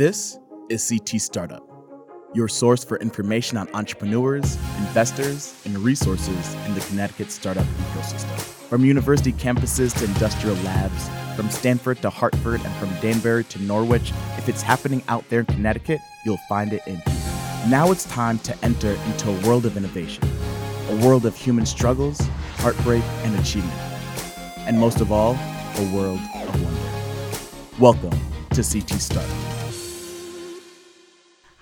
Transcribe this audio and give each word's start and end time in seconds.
This 0.00 0.38
is 0.70 0.88
CT 0.88 1.20
Startup, 1.20 1.62
your 2.32 2.48
source 2.48 2.82
for 2.82 2.96
information 3.00 3.58
on 3.58 3.68
entrepreneurs, 3.74 4.56
investors, 4.78 5.54
and 5.66 5.76
resources 5.76 6.54
in 6.64 6.72
the 6.72 6.80
Connecticut 6.80 7.30
startup 7.30 7.66
ecosystem. 7.66 8.40
From 8.70 8.82
university 8.82 9.30
campuses 9.34 9.94
to 9.98 10.06
industrial 10.06 10.56
labs, 10.64 11.10
from 11.36 11.50
Stamford 11.50 12.00
to 12.00 12.08
Hartford, 12.08 12.62
and 12.64 12.74
from 12.76 12.88
Danbury 13.02 13.44
to 13.44 13.60
Norwich, 13.60 14.14
if 14.38 14.48
it's 14.48 14.62
happening 14.62 15.02
out 15.08 15.28
there 15.28 15.40
in 15.40 15.46
Connecticut, 15.46 16.00
you'll 16.24 16.40
find 16.48 16.72
it 16.72 16.80
in 16.86 16.96
here. 16.96 17.68
Now 17.68 17.92
it's 17.92 18.06
time 18.06 18.38
to 18.38 18.56
enter 18.64 18.92
into 19.04 19.28
a 19.28 19.46
world 19.46 19.66
of 19.66 19.76
innovation, 19.76 20.24
a 20.88 20.96
world 21.04 21.26
of 21.26 21.36
human 21.36 21.66
struggles, 21.66 22.18
heartbreak, 22.60 23.02
and 23.22 23.38
achievement. 23.38 23.78
And 24.60 24.80
most 24.80 25.02
of 25.02 25.12
all, 25.12 25.34
a 25.34 25.94
world 25.94 26.20
of 26.36 26.62
wonder. 26.62 27.78
Welcome 27.78 28.18
to 28.54 28.62
CT 28.62 28.98
Startup. 28.98 29.59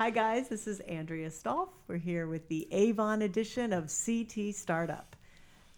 Hi, 0.08 0.12
guys. 0.12 0.48
This 0.48 0.66
is 0.66 0.80
Andrea 0.80 1.28
Stolf. 1.28 1.68
We're 1.86 1.98
here 1.98 2.28
with 2.28 2.48
the 2.48 2.66
Avon 2.72 3.20
edition 3.20 3.74
of 3.74 3.92
CT 3.92 4.54
Startup. 4.54 5.14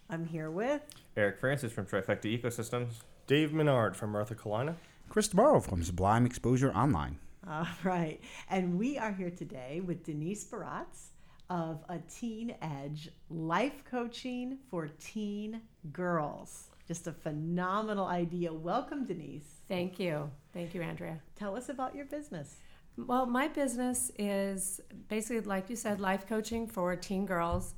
I'm 0.09 0.25
here 0.25 0.49
with 0.49 0.81
Eric 1.17 1.37
Francis 1.37 1.73
from 1.73 1.85
Trifecta 1.85 2.41
Ecosystems. 2.41 2.91
Dave 3.27 3.51
Menard 3.51 3.93
from 3.97 4.13
Martha 4.13 4.33
Kalina. 4.33 4.75
Chris 5.09 5.27
Tomorrow 5.27 5.59
from 5.59 5.83
Sublime 5.83 6.25
Exposure 6.25 6.71
Online. 6.71 7.19
All 7.45 7.67
right. 7.83 8.21
And 8.49 8.79
we 8.79 8.97
are 8.97 9.11
here 9.11 9.31
today 9.31 9.81
with 9.85 10.05
Denise 10.05 10.45
Baratz 10.45 11.09
of 11.49 11.83
A 11.89 11.99
Teen 11.99 12.55
Edge 12.61 13.09
Life 13.29 13.83
Coaching 13.83 14.59
for 14.69 14.87
Teen 14.87 15.59
Girls. 15.91 16.69
Just 16.87 17.05
a 17.07 17.11
phenomenal 17.11 18.05
idea. 18.05 18.53
Welcome, 18.53 19.05
Denise. 19.05 19.57
Thank 19.67 19.99
you. 19.99 20.31
Thank 20.53 20.73
you, 20.73 20.81
Andrea. 20.81 21.19
Tell 21.35 21.57
us 21.57 21.67
about 21.67 21.95
your 21.95 22.05
business. 22.05 22.55
Well, 22.97 23.25
my 23.25 23.47
business 23.47 24.11
is 24.19 24.81
basically, 25.07 25.41
like 25.41 25.69
you 25.69 25.75
said, 25.75 25.99
life 25.99 26.27
coaching 26.27 26.67
for 26.67 26.95
teen 26.95 27.25
girls. 27.25 27.73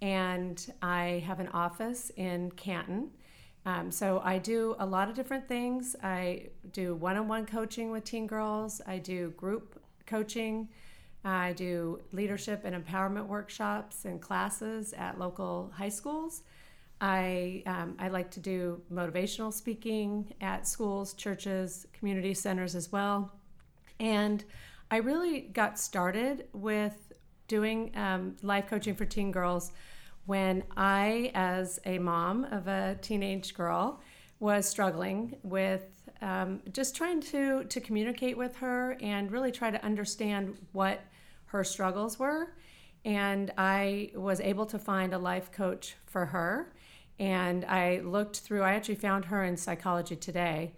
And 0.00 0.72
I 0.82 1.22
have 1.26 1.40
an 1.40 1.48
office 1.48 2.10
in 2.16 2.50
Canton. 2.52 3.10
Um, 3.66 3.90
so 3.90 4.20
I 4.24 4.38
do 4.38 4.76
a 4.78 4.86
lot 4.86 5.08
of 5.08 5.14
different 5.14 5.48
things. 5.48 5.96
I 6.02 6.48
do 6.72 6.94
one 6.94 7.16
on 7.16 7.28
one 7.28 7.46
coaching 7.46 7.90
with 7.90 8.04
teen 8.04 8.26
girls, 8.26 8.80
I 8.86 8.98
do 8.98 9.30
group 9.30 9.80
coaching, 10.06 10.68
I 11.24 11.54
do 11.54 12.00
leadership 12.12 12.62
and 12.64 12.84
empowerment 12.84 13.26
workshops 13.26 14.04
and 14.04 14.20
classes 14.20 14.92
at 14.92 15.18
local 15.18 15.72
high 15.74 15.88
schools. 15.88 16.42
I, 17.00 17.62
um, 17.66 17.96
I 17.98 18.08
like 18.08 18.30
to 18.32 18.40
do 18.40 18.82
motivational 18.92 19.52
speaking 19.52 20.34
at 20.42 20.68
schools, 20.68 21.14
churches, 21.14 21.86
community 21.94 22.34
centers 22.34 22.74
as 22.74 22.92
well. 22.92 23.32
And 24.04 24.44
I 24.90 24.98
really 24.98 25.40
got 25.40 25.78
started 25.78 26.46
with 26.52 27.14
doing 27.48 27.90
um, 27.96 28.36
life 28.42 28.66
coaching 28.68 28.94
for 28.94 29.06
teen 29.06 29.32
girls 29.32 29.72
when 30.26 30.62
I, 30.76 31.30
as 31.34 31.80
a 31.86 31.98
mom 31.98 32.44
of 32.44 32.68
a 32.68 32.98
teenage 33.00 33.54
girl, 33.54 34.02
was 34.40 34.68
struggling 34.68 35.36
with 35.42 36.02
um, 36.20 36.60
just 36.70 36.94
trying 36.94 37.22
to, 37.22 37.64
to 37.64 37.80
communicate 37.80 38.36
with 38.36 38.54
her 38.56 38.98
and 39.00 39.32
really 39.32 39.50
try 39.50 39.70
to 39.70 39.82
understand 39.82 40.58
what 40.72 41.00
her 41.46 41.64
struggles 41.64 42.18
were. 42.18 42.52
And 43.06 43.54
I 43.56 44.10
was 44.14 44.38
able 44.40 44.66
to 44.66 44.78
find 44.78 45.14
a 45.14 45.18
life 45.18 45.50
coach 45.50 45.96
for 46.04 46.26
her. 46.26 46.74
And 47.18 47.64
I 47.64 48.00
looked 48.04 48.40
through, 48.40 48.64
I 48.64 48.74
actually 48.74 48.96
found 48.96 49.24
her 49.26 49.44
in 49.44 49.56
Psychology 49.56 50.16
Today, 50.16 50.74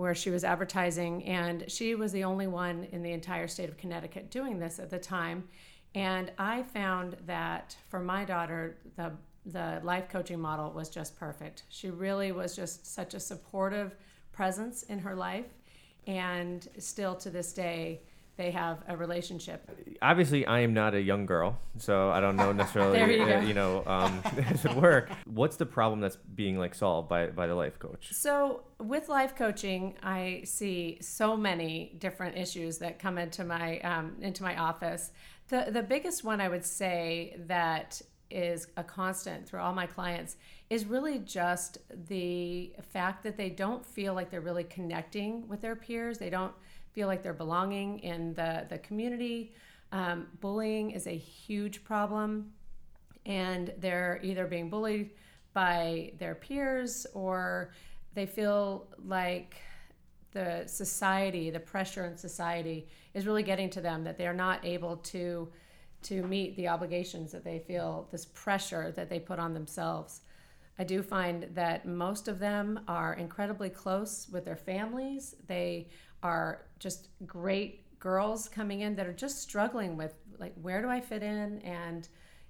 where 0.00 0.14
she 0.14 0.30
was 0.30 0.44
advertising, 0.44 1.22
and 1.24 1.70
she 1.70 1.94
was 1.94 2.10
the 2.10 2.24
only 2.24 2.46
one 2.46 2.86
in 2.90 3.02
the 3.02 3.12
entire 3.12 3.46
state 3.46 3.68
of 3.68 3.76
Connecticut 3.76 4.30
doing 4.30 4.58
this 4.58 4.78
at 4.78 4.88
the 4.88 4.98
time. 4.98 5.46
And 5.94 6.32
I 6.38 6.62
found 6.62 7.18
that 7.26 7.76
for 7.90 8.00
my 8.00 8.24
daughter, 8.24 8.78
the 8.96 9.12
the 9.44 9.78
life 9.82 10.08
coaching 10.08 10.40
model 10.40 10.70
was 10.70 10.88
just 10.88 11.18
perfect. 11.18 11.64
She 11.68 11.90
really 11.90 12.32
was 12.32 12.56
just 12.56 12.86
such 12.86 13.12
a 13.12 13.20
supportive 13.20 13.94
presence 14.32 14.84
in 14.84 14.98
her 15.00 15.14
life, 15.14 15.50
and 16.06 16.66
still 16.78 17.14
to 17.16 17.28
this 17.28 17.52
day, 17.52 18.00
they 18.40 18.50
have 18.52 18.78
a 18.88 18.96
relationship. 18.96 19.68
Obviously, 20.00 20.46
I 20.46 20.60
am 20.60 20.72
not 20.72 20.94
a 20.94 21.00
young 21.00 21.26
girl, 21.26 21.58
so 21.76 22.08
I 22.08 22.20
don't 22.20 22.36
know 22.36 22.52
necessarily, 22.62 23.16
you 23.16 23.22
uh, 23.22 23.40
you 23.42 23.52
know, 23.52 23.82
um, 23.86 24.22
it 24.36 24.74
work. 24.76 25.10
What's 25.26 25.56
the 25.56 25.66
problem 25.66 26.00
that's 26.00 26.16
being 26.16 26.58
like 26.58 26.74
solved 26.74 27.06
by 27.06 27.26
by 27.26 27.46
the 27.46 27.54
life 27.54 27.78
coach? 27.78 28.08
So, 28.12 28.62
with 28.78 29.10
life 29.10 29.36
coaching, 29.36 29.94
I 30.02 30.40
see 30.44 30.96
so 31.02 31.36
many 31.36 31.94
different 31.98 32.38
issues 32.38 32.78
that 32.78 32.98
come 32.98 33.18
into 33.18 33.44
my 33.44 33.78
um, 33.80 34.16
into 34.22 34.42
my 34.42 34.56
office. 34.56 35.10
The 35.48 35.66
the 35.70 35.82
biggest 35.82 36.24
one 36.24 36.40
I 36.40 36.48
would 36.48 36.64
say 36.64 37.36
that 37.46 38.00
is 38.30 38.68
a 38.78 38.84
constant 38.84 39.46
through 39.46 39.60
all 39.60 39.74
my 39.74 39.86
clients 39.86 40.36
is 40.70 40.86
really 40.86 41.18
just 41.18 41.78
the 42.08 42.72
fact 42.92 43.22
that 43.24 43.36
they 43.36 43.50
don't 43.50 43.84
feel 43.84 44.14
like 44.14 44.30
they're 44.30 44.40
really 44.40 44.64
connecting 44.64 45.46
with 45.48 45.60
their 45.60 45.76
peers. 45.76 46.16
They 46.16 46.30
don't 46.30 46.54
feel 46.92 47.06
like 47.06 47.22
they're 47.22 47.32
belonging 47.32 47.98
in 48.00 48.34
the 48.34 48.66
the 48.68 48.78
community. 48.78 49.54
Um, 49.92 50.28
bullying 50.40 50.92
is 50.92 51.06
a 51.06 51.16
huge 51.16 51.82
problem 51.82 52.52
and 53.26 53.72
they're 53.78 54.20
either 54.22 54.46
being 54.46 54.70
bullied 54.70 55.10
by 55.52 56.12
their 56.18 56.34
peers 56.34 57.06
or 57.12 57.72
they 58.14 58.26
feel 58.26 58.86
like 59.04 59.56
the 60.32 60.62
society, 60.66 61.50
the 61.50 61.60
pressure 61.60 62.06
in 62.06 62.16
society 62.16 62.88
is 63.14 63.26
really 63.26 63.42
getting 63.42 63.68
to 63.70 63.80
them 63.80 64.04
that 64.04 64.16
they're 64.16 64.32
not 64.32 64.64
able 64.64 64.96
to 64.96 65.48
to 66.02 66.22
meet 66.22 66.56
the 66.56 66.66
obligations 66.66 67.30
that 67.30 67.44
they 67.44 67.58
feel 67.58 68.08
this 68.10 68.24
pressure 68.24 68.90
that 68.92 69.10
they 69.10 69.20
put 69.20 69.38
on 69.38 69.52
themselves. 69.52 70.22
I 70.78 70.84
do 70.84 71.02
find 71.02 71.46
that 71.52 71.84
most 71.84 72.26
of 72.26 72.38
them 72.38 72.80
are 72.88 73.12
incredibly 73.12 73.68
close 73.68 74.26
with 74.32 74.46
their 74.46 74.56
families. 74.56 75.34
They 75.46 75.88
are 76.22 76.66
just 76.78 77.08
great 77.26 77.98
girls 77.98 78.48
coming 78.48 78.80
in 78.80 78.96
that 78.96 79.06
are 79.06 79.12
just 79.12 79.40
struggling 79.40 79.96
with 79.96 80.14
like 80.38 80.54
where 80.60 80.80
do 80.80 80.88
I 80.88 81.00
fit 81.00 81.22
in 81.22 81.60
and 81.60 82.08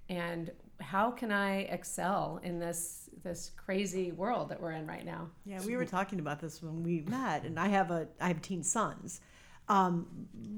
and 0.08 0.50
how 0.81 1.10
can 1.10 1.31
I 1.31 1.60
excel 1.62 2.41
in 2.42 2.58
this 2.58 3.08
this 3.22 3.50
crazy 3.56 4.12
world 4.12 4.48
that 4.48 4.60
we're 4.60 4.72
in 4.72 4.86
right 4.86 5.04
now? 5.04 5.28
Yeah, 5.44 5.60
we 5.62 5.76
were 5.76 5.84
talking 5.84 6.20
about 6.20 6.41
this 6.41 6.62
when 6.62 6.82
we 6.82 7.03
met, 7.03 7.44
and 7.44 7.58
I 7.58 7.69
have 7.69 7.91
a 7.91 8.08
I 8.20 8.28
have 8.28 8.42
teen 8.42 8.62
sons, 8.62 9.20
um, 9.69 10.06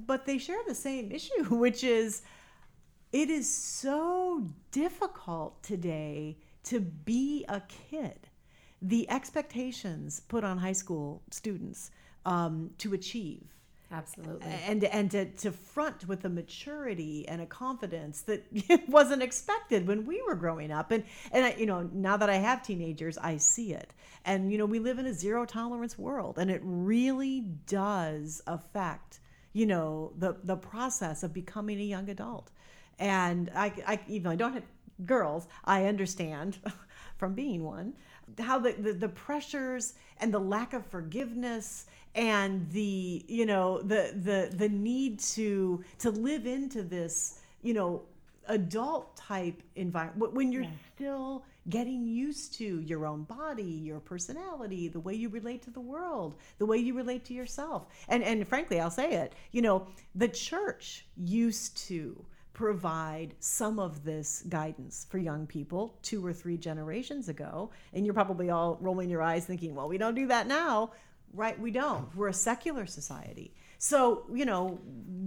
but 0.07 0.27
they 0.27 0.39
share 0.39 0.61
the 0.67 0.75
same 0.75 1.11
issue, 1.11 1.45
which 1.51 1.85
is 1.85 2.23
it 3.13 3.29
is 3.29 3.49
so 3.49 4.49
difficult 4.71 5.63
today 5.63 6.39
to 6.65 6.81
be 6.81 7.45
a 7.49 7.61
kid. 7.91 8.29
The 8.81 9.09
expectations 9.11 10.21
put 10.29 10.45
on 10.45 10.59
high 10.59 10.73
school 10.73 11.23
students 11.31 11.91
um, 12.25 12.71
to 12.79 12.95
achieve. 12.95 13.53
Absolutely. 13.93 14.51
and 14.67 14.85
and 14.85 15.11
to, 15.11 15.27
to 15.27 15.53
front 15.53 16.09
with 16.09 16.25
a 16.25 16.29
maturity 16.29 17.29
and 17.29 17.43
a 17.43 17.47
confidence 17.47 18.23
that 18.23 18.47
wasn't 18.89 19.23
expected 19.23 19.87
when 19.87 20.07
we 20.07 20.23
were 20.23 20.35
growing 20.35 20.73
up. 20.73 20.91
And 20.91 21.05
and 21.31 21.45
I, 21.45 21.55
you 21.59 21.67
know 21.67 21.83
now 21.93 22.17
that 22.17 22.31
I 22.31 22.37
have 22.37 22.63
teenagers 22.63 23.19
I 23.19 23.37
see 23.37 23.75
it. 23.75 23.93
And 24.25 24.51
you 24.51 24.57
know 24.57 24.65
we 24.65 24.79
live 24.79 24.99
in 24.99 25.07
a 25.07 25.13
zero 25.13 25.45
tolerance 25.45 25.99
world 25.99 26.39
and 26.39 26.51
it 26.51 26.63
really 26.65 27.41
does 27.67 28.41
affect 28.47 29.21
you 29.53 29.67
know 29.67 30.13
the 30.17 30.37
the 30.43 30.57
process 30.57 31.23
of 31.23 31.35
becoming 31.35 31.79
a 31.79 31.85
young 31.85 32.09
adult. 32.09 32.51
And 32.99 33.51
I, 33.55 33.73
I 33.87 34.01
even 34.09 34.25
though 34.25 34.31
I 34.31 34.37
don't 34.37 34.55
have 34.55 34.65
girls 35.05 35.49
I 35.67 35.85
understand 35.85 36.59
from 37.19 37.35
being 37.35 37.63
one 37.63 37.93
how 38.39 38.59
the, 38.59 38.73
the 38.73 38.93
the 38.93 39.09
pressures 39.09 39.95
and 40.19 40.33
the 40.33 40.39
lack 40.39 40.73
of 40.73 40.87
forgiveness 40.87 41.87
and 42.15 42.69
the 42.71 43.25
you 43.29 43.47
know 43.47 43.81
the 43.83 44.13
the 44.23 44.55
the 44.57 44.69
need 44.69 45.19
to 45.19 45.83
to 45.99 46.11
live 46.11 46.47
into 46.47 46.83
this 46.83 47.41
you 47.63 47.73
know 47.73 48.03
adult 48.49 49.17
type 49.17 49.63
environment 49.77 50.35
when 50.35 50.51
you're 50.51 50.67
still 50.95 51.45
getting 51.71 52.05
used 52.05 52.53
to 52.55 52.81
your 52.81 53.07
own 53.07 53.23
body 53.23 53.63
your 53.63 54.01
personality 54.01 54.89
the 54.89 54.99
way 54.99 55.15
you 55.15 55.29
relate 55.29 55.63
to 55.63 55.71
the 55.71 55.81
world 55.81 56.35
the 56.59 56.67
way 56.67 56.77
you 56.77 56.95
relate 56.95 57.25
to 57.25 57.35
yourself. 57.35 57.87
And 58.09 58.23
and 58.23 58.47
frankly 58.47 58.81
I'll 58.81 58.91
say 58.91 59.13
it 59.13 59.35
you 59.53 59.63
know 59.63 59.87
the 60.15 60.29
church 60.29 61.07
used 61.17 61.77
to 61.89 62.25
provide 62.53 63.35
some 63.39 63.79
of 63.79 64.05
this 64.05 64.43
guidance 64.49 65.07
for 65.09 65.19
young 65.19 65.47
people 65.47 65.97
two 66.03 66.25
or 66.25 66.33
three 66.33 66.59
generations 66.59 67.29
ago 67.29 67.71
and 67.95 68.05
you're 68.05 68.13
probably 68.13 68.51
all 68.51 68.77
rolling 68.81 69.09
your 69.09 69.23
eyes 69.23 69.47
thinking 69.47 69.75
well 69.75 69.89
we 69.89 69.97
don't 69.97 70.15
do 70.15 70.27
that 70.27 70.47
now 70.47 70.91
right 71.33 71.59
we 71.59 71.71
don't 71.71 72.15
we're 72.17 72.29
a 72.29 72.33
secular 72.33 72.87
society 72.87 73.53
so 73.79 74.25
you 74.33 74.45
know 74.45 74.79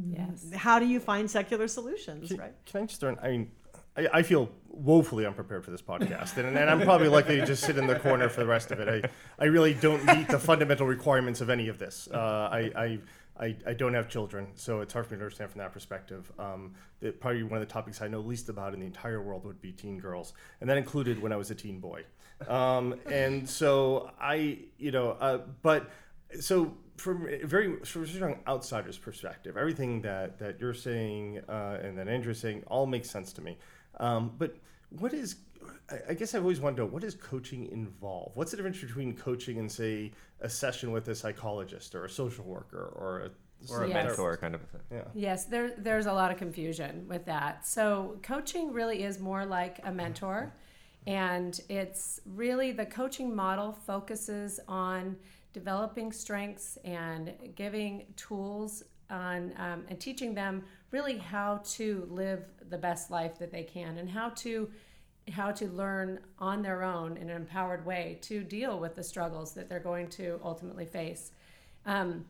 Yes. 0.08 0.46
how 0.56 0.80
do 0.80 0.86
you 0.86 1.00
find 1.00 1.30
secular 1.30 1.68
solutions 1.68 2.30
Can, 2.30 2.38
right 2.38 2.54
can 2.66 2.84
I 2.84 2.86
just 2.86 3.00
throw 3.00 3.10
in? 3.10 3.20
I 3.22 3.28
mean, 3.30 3.52
I, 3.98 4.08
I 4.14 4.22
feel 4.24 4.50
woefully 4.70 5.26
unprepared 5.26 5.64
for 5.66 5.72
this 5.72 5.82
podcast, 5.82 6.38
and, 6.38 6.58
and 6.58 6.70
I'm 6.70 6.82
probably 6.82 7.08
likely 7.08 7.38
to 7.38 7.46
just 7.46 7.64
sit 7.64 7.78
in 7.78 7.88
the 7.88 7.98
corner 8.00 8.28
for 8.30 8.42
the 8.42 8.46
rest 8.46 8.72
of 8.72 8.80
it. 8.82 8.88
I, 9.06 9.44
I 9.44 9.48
really 9.48 9.74
don't 9.74 10.04
meet 10.06 10.28
the 10.28 10.40
fundamental 10.40 10.86
requirements 10.86 11.40
of 11.42 11.50
any 11.50 11.70
of 11.70 11.80
this. 11.80 12.08
Uh, 12.14 12.18
I, 12.52 12.72
I 12.76 13.00
I, 13.40 13.56
I 13.68 13.74
don't 13.74 13.94
have 13.94 14.08
children, 14.08 14.48
so 14.56 14.80
it's 14.82 14.94
hard 14.94 15.08
for 15.08 15.14
me 15.14 15.20
to 15.20 15.26
understand 15.26 15.52
from 15.52 15.60
that 15.60 15.74
perspective. 15.74 16.32
Um, 16.40 16.74
that 17.02 17.20
probably 17.20 17.44
one 17.44 17.62
of 17.62 17.68
the 17.68 17.72
topics 17.72 18.02
I 18.02 18.08
know 18.08 18.20
least 18.20 18.48
about 18.50 18.74
in 18.74 18.80
the 18.80 18.86
entire 18.86 19.22
world 19.22 19.46
would 19.46 19.62
be 19.62 19.72
teen 19.72 19.98
girls, 20.00 20.34
and 20.62 20.70
that 20.70 20.78
included 20.78 21.22
when 21.22 21.32
I 21.34 21.36
was 21.36 21.52
a 21.52 21.56
teen 21.56 21.80
boy. 21.80 22.04
Um, 22.48 22.96
and 23.12 23.48
so 23.48 24.12
I, 24.20 24.60
you 24.78 24.92
know, 24.92 25.12
uh, 25.20 25.40
but 25.62 25.90
so 26.40 26.76
from 26.98 27.28
a 27.28 27.46
very 27.46 27.78
from 27.82 28.04
a 28.04 28.08
strong 28.08 28.40
outsider's 28.48 28.98
perspective, 28.98 29.58
everything 29.58 30.02
that 30.02 30.40
that 30.40 30.60
you're 30.60 30.74
saying 30.74 31.42
uh, 31.50 31.80
and 31.82 31.98
that 31.98 32.08
Andrew's 32.08 32.40
saying 32.40 32.64
all 32.68 32.86
makes 32.86 33.10
sense 33.10 33.34
to 33.34 33.42
me. 33.42 33.58
Um, 34.00 34.34
but 34.38 34.56
what 34.90 35.14
is 35.14 35.36
I- 35.90 36.00
I 36.10 36.14
guess 36.14 36.34
I've 36.36 36.42
always 36.42 36.60
wondered 36.60 36.88
what 36.88 37.02
does 37.02 37.16
coaching 37.16 37.68
involve? 37.68 38.32
What's 38.36 38.52
the 38.52 38.58
difference 38.58 38.80
between 38.82 39.16
coaching 39.16 39.58
and 39.60 39.72
say 39.72 40.12
a 40.42 40.50
session 40.50 40.92
with 40.92 41.08
a 41.08 41.16
psychologist 41.16 41.96
or 41.96 42.06
a 42.06 42.10
social 42.10 42.46
worker 42.46 42.92
or 42.96 43.20
a 43.22 43.32
Or 43.72 43.86
a 43.86 43.88
Yes. 43.88 44.06
mentor 44.08 44.36
kind 44.38 44.54
of 44.54 44.62
a 44.62 44.66
thing. 44.66 44.82
Yeah. 44.92 45.04
Yes, 45.16 45.46
there, 45.46 45.72
there's 45.78 46.06
a 46.08 46.14
lot 46.14 46.30
of 46.30 46.38
confusion 46.38 47.08
with 47.08 47.26
that. 47.26 47.66
So, 47.66 48.20
coaching 48.22 48.74
really 48.74 49.02
is 49.04 49.18
more 49.20 49.46
like 49.46 49.80
a 49.86 49.92
mentor, 49.94 50.54
and 51.08 51.60
it's 51.70 52.20
really 52.26 52.74
the 52.74 52.86
coaching 52.86 53.34
model 53.34 53.72
focuses 53.72 54.60
on 54.68 55.16
developing 55.54 56.12
strengths 56.12 56.78
and 56.84 57.34
giving 57.56 58.06
tools 58.18 58.84
on 59.10 59.54
um, 59.58 59.86
and 59.88 60.00
teaching 60.00 60.34
them 60.36 60.64
really 60.92 61.18
how 61.18 61.62
to 61.64 62.06
live 62.12 62.44
the 62.70 62.78
best 62.78 63.10
life 63.10 63.40
that 63.40 63.52
they 63.52 63.64
can 63.64 63.98
and 64.00 64.10
how 64.10 64.30
to 64.30 64.70
how 65.32 65.52
to 65.52 65.68
learn 65.68 66.20
on 66.40 66.62
their 66.62 66.84
own 66.84 67.18
in 67.18 67.30
an 67.30 67.36
empowered 67.36 67.86
way 67.86 68.20
to 68.22 68.44
deal 68.44 68.80
with 68.80 68.96
the 68.96 69.04
struggles 69.04 69.54
that 69.54 69.68
they're 69.68 69.80
going 69.80 70.08
to 70.08 70.40
ultimately 70.44 70.86
face. 70.86 71.32
Um, 71.86 72.26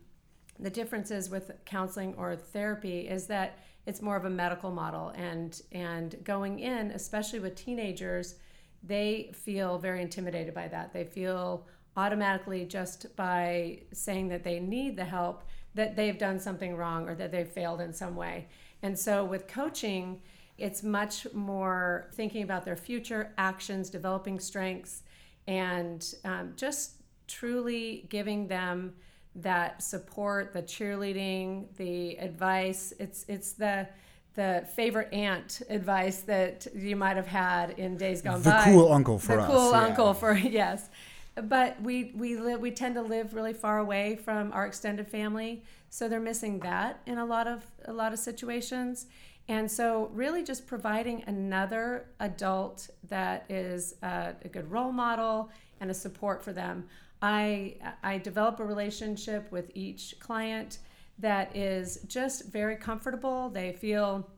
the 0.59 0.69
differences 0.69 1.29
with 1.29 1.51
counseling 1.65 2.15
or 2.17 2.35
therapy 2.35 3.01
is 3.01 3.27
that 3.27 3.59
it's 3.85 4.01
more 4.01 4.15
of 4.15 4.25
a 4.25 4.29
medical 4.29 4.71
model 4.71 5.09
and 5.09 5.61
and 5.71 6.15
going 6.23 6.59
in 6.59 6.91
especially 6.91 7.39
with 7.39 7.55
teenagers 7.55 8.35
they 8.83 9.31
feel 9.33 9.77
very 9.77 10.01
intimidated 10.01 10.53
by 10.53 10.67
that 10.67 10.93
they 10.93 11.03
feel 11.03 11.67
automatically 11.97 12.65
just 12.65 13.13
by 13.15 13.79
saying 13.91 14.27
that 14.27 14.43
they 14.43 14.59
need 14.59 14.95
the 14.95 15.03
help 15.03 15.43
that 15.75 15.95
they've 15.95 16.17
done 16.17 16.39
something 16.39 16.75
wrong 16.75 17.07
or 17.07 17.15
that 17.15 17.31
they've 17.31 17.49
failed 17.49 17.81
in 17.81 17.93
some 17.93 18.15
way 18.15 18.47
and 18.81 18.97
so 18.97 19.23
with 19.25 19.47
coaching 19.47 20.21
it's 20.57 20.83
much 20.83 21.27
more 21.33 22.07
thinking 22.13 22.43
about 22.43 22.63
their 22.63 22.77
future 22.77 23.33
actions 23.37 23.89
developing 23.89 24.39
strengths 24.39 25.03
and 25.47 26.15
um, 26.23 26.53
just 26.55 27.01
truly 27.27 28.05
giving 28.09 28.47
them 28.47 28.93
that 29.35 29.83
support, 29.83 30.53
the 30.53 30.63
cheerleading, 30.63 31.65
the 31.77 32.17
advice. 32.17 32.93
It's 32.99 33.25
it's 33.27 33.53
the 33.53 33.87
the 34.35 34.67
favorite 34.75 35.13
aunt 35.13 35.61
advice 35.69 36.19
that 36.21 36.67
you 36.75 36.95
might 36.95 37.15
have 37.15 37.27
had 37.27 37.71
in 37.71 37.97
days 37.97 38.21
gone 38.21 38.41
The 38.41 38.49
by. 38.49 38.57
The 38.65 38.71
cool 38.71 38.91
uncle 38.91 39.17
for 39.17 39.35
the 39.35 39.41
us, 39.43 39.51
cool 39.51 39.71
yeah. 39.71 39.81
uncle 39.81 40.13
for 40.13 40.33
yes. 40.37 40.89
But 41.35 41.81
we 41.81 42.13
we 42.15 42.37
live 42.37 42.61
we 42.61 42.71
tend 42.71 42.95
to 42.95 43.01
live 43.01 43.33
really 43.33 43.53
far 43.53 43.79
away 43.79 44.15
from 44.15 44.53
our 44.53 44.65
extended 44.65 45.07
family, 45.07 45.63
so 45.89 46.09
they're 46.09 46.19
missing 46.19 46.59
that 46.59 47.01
in 47.05 47.17
a 47.17 47.25
lot 47.25 47.47
of 47.47 47.63
a 47.85 47.93
lot 47.93 48.13
of 48.13 48.19
situations. 48.19 49.07
And 49.47 49.69
so, 49.69 50.09
really, 50.11 50.43
just 50.43 50.65
providing 50.65 51.23
another 51.27 52.07
adult 52.19 52.89
that 53.09 53.45
is 53.47 53.95
a, 54.01 54.33
a 54.43 54.47
good 54.47 54.69
role 54.71 54.91
model 54.91 55.51
and 55.79 55.91
a 55.91 55.93
support 55.93 56.43
for 56.43 56.51
them. 56.51 56.85
I 57.21 57.75
I 58.03 58.17
develop 58.17 58.59
a 58.59 58.65
relationship 58.65 59.51
with 59.51 59.71
each 59.73 60.15
client 60.19 60.79
that 61.19 61.55
is 61.55 61.99
just 62.07 62.51
very 62.51 62.75
comfortable. 62.75 63.49
They 63.49 63.71
feel 63.73 64.29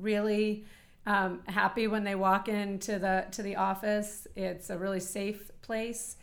really 0.00 0.64
um, 1.06 1.40
happy 1.46 1.86
when 1.86 2.04
they 2.04 2.14
walk 2.14 2.48
into 2.48 2.98
the 2.98 3.26
to 3.32 3.42
the 3.42 3.56
office. 3.56 4.26
It's 4.36 4.70
a 4.70 4.78
really 4.78 5.00
safe 5.00 5.50
place. 5.62 6.16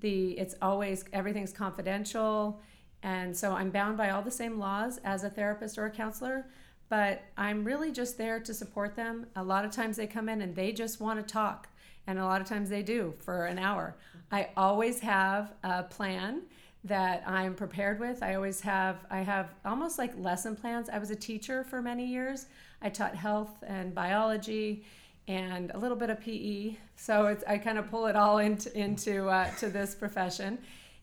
The 0.00 0.32
it's 0.38 0.54
always 0.60 1.04
everything's 1.12 1.52
confidential, 1.52 2.60
and 3.02 3.36
so 3.36 3.52
I'm 3.52 3.70
bound 3.70 3.96
by 3.96 4.10
all 4.10 4.22
the 4.22 4.30
same 4.30 4.58
laws 4.58 4.98
as 5.04 5.24
a 5.24 5.30
therapist 5.30 5.78
or 5.78 5.86
a 5.86 5.90
counselor. 5.90 6.46
But 6.88 7.22
I'm 7.38 7.64
really 7.64 7.90
just 7.90 8.18
there 8.18 8.38
to 8.40 8.52
support 8.52 8.94
them. 8.94 9.26
A 9.34 9.42
lot 9.42 9.64
of 9.64 9.70
times 9.70 9.96
they 9.96 10.06
come 10.06 10.28
in 10.28 10.42
and 10.42 10.54
they 10.54 10.72
just 10.72 11.00
want 11.00 11.26
to 11.26 11.32
talk, 11.32 11.68
and 12.06 12.18
a 12.18 12.24
lot 12.24 12.40
of 12.40 12.46
times 12.46 12.68
they 12.68 12.82
do 12.82 13.14
for 13.18 13.46
an 13.46 13.58
hour. 13.58 13.96
I 14.30 14.50
always 14.56 15.00
have 15.00 15.52
a 15.62 15.84
plan 15.84 16.42
that 16.84 17.22
I'm 17.26 17.54
prepared 17.54 18.00
with. 18.00 18.22
I 18.22 18.34
always 18.34 18.60
have 18.60 19.06
I 19.10 19.20
have 19.20 19.54
almost 19.64 19.98
like 19.98 20.12
lesson 20.18 20.56
plans. 20.56 20.88
I 20.88 20.98
was 20.98 21.10
a 21.10 21.16
teacher 21.16 21.64
for 21.64 21.80
many 21.80 22.04
years. 22.06 22.46
I 22.80 22.88
taught 22.88 23.14
health 23.14 23.62
and 23.66 23.94
biology 23.94 24.84
and 25.28 25.70
a 25.74 25.78
little 25.78 25.96
bit 25.96 26.10
of 26.10 26.20
PE. 26.20 26.76
So 26.96 27.36
I 27.46 27.58
kind 27.58 27.78
of 27.78 27.88
pull 27.90 28.06
it 28.06 28.16
all 28.16 28.38
into 28.38 28.76
into 28.76 29.28
uh, 29.28 29.50
to 29.56 29.68
this 29.68 29.94
profession, 29.94 30.58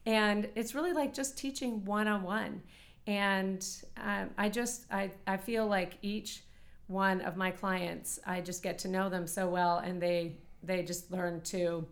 and 0.06 0.50
it's 0.56 0.74
really 0.76 0.94
like 0.94 1.14
just 1.14 1.38
teaching 1.38 1.84
one 1.86 2.08
on 2.08 2.24
one. 2.24 2.62
And 3.08 3.66
um, 3.98 4.30
I 4.38 4.50
just 4.50 4.86
I 4.92 5.12
I 5.28 5.38
feel 5.38 5.68
like 5.68 5.98
each 6.02 6.44
one 6.88 7.22
of 7.22 7.38
my 7.38 7.52
clients 7.52 8.20
I 8.26 8.42
just 8.42 8.64
get 8.64 8.80
to 8.80 8.88
know 8.88 9.10
them 9.10 9.28
so 9.28 9.48
well, 9.48 9.78
and 9.78 10.02
they 10.02 10.38
they 10.64 10.84
just 10.84 11.12
learn 11.12 11.42
to 11.42 11.88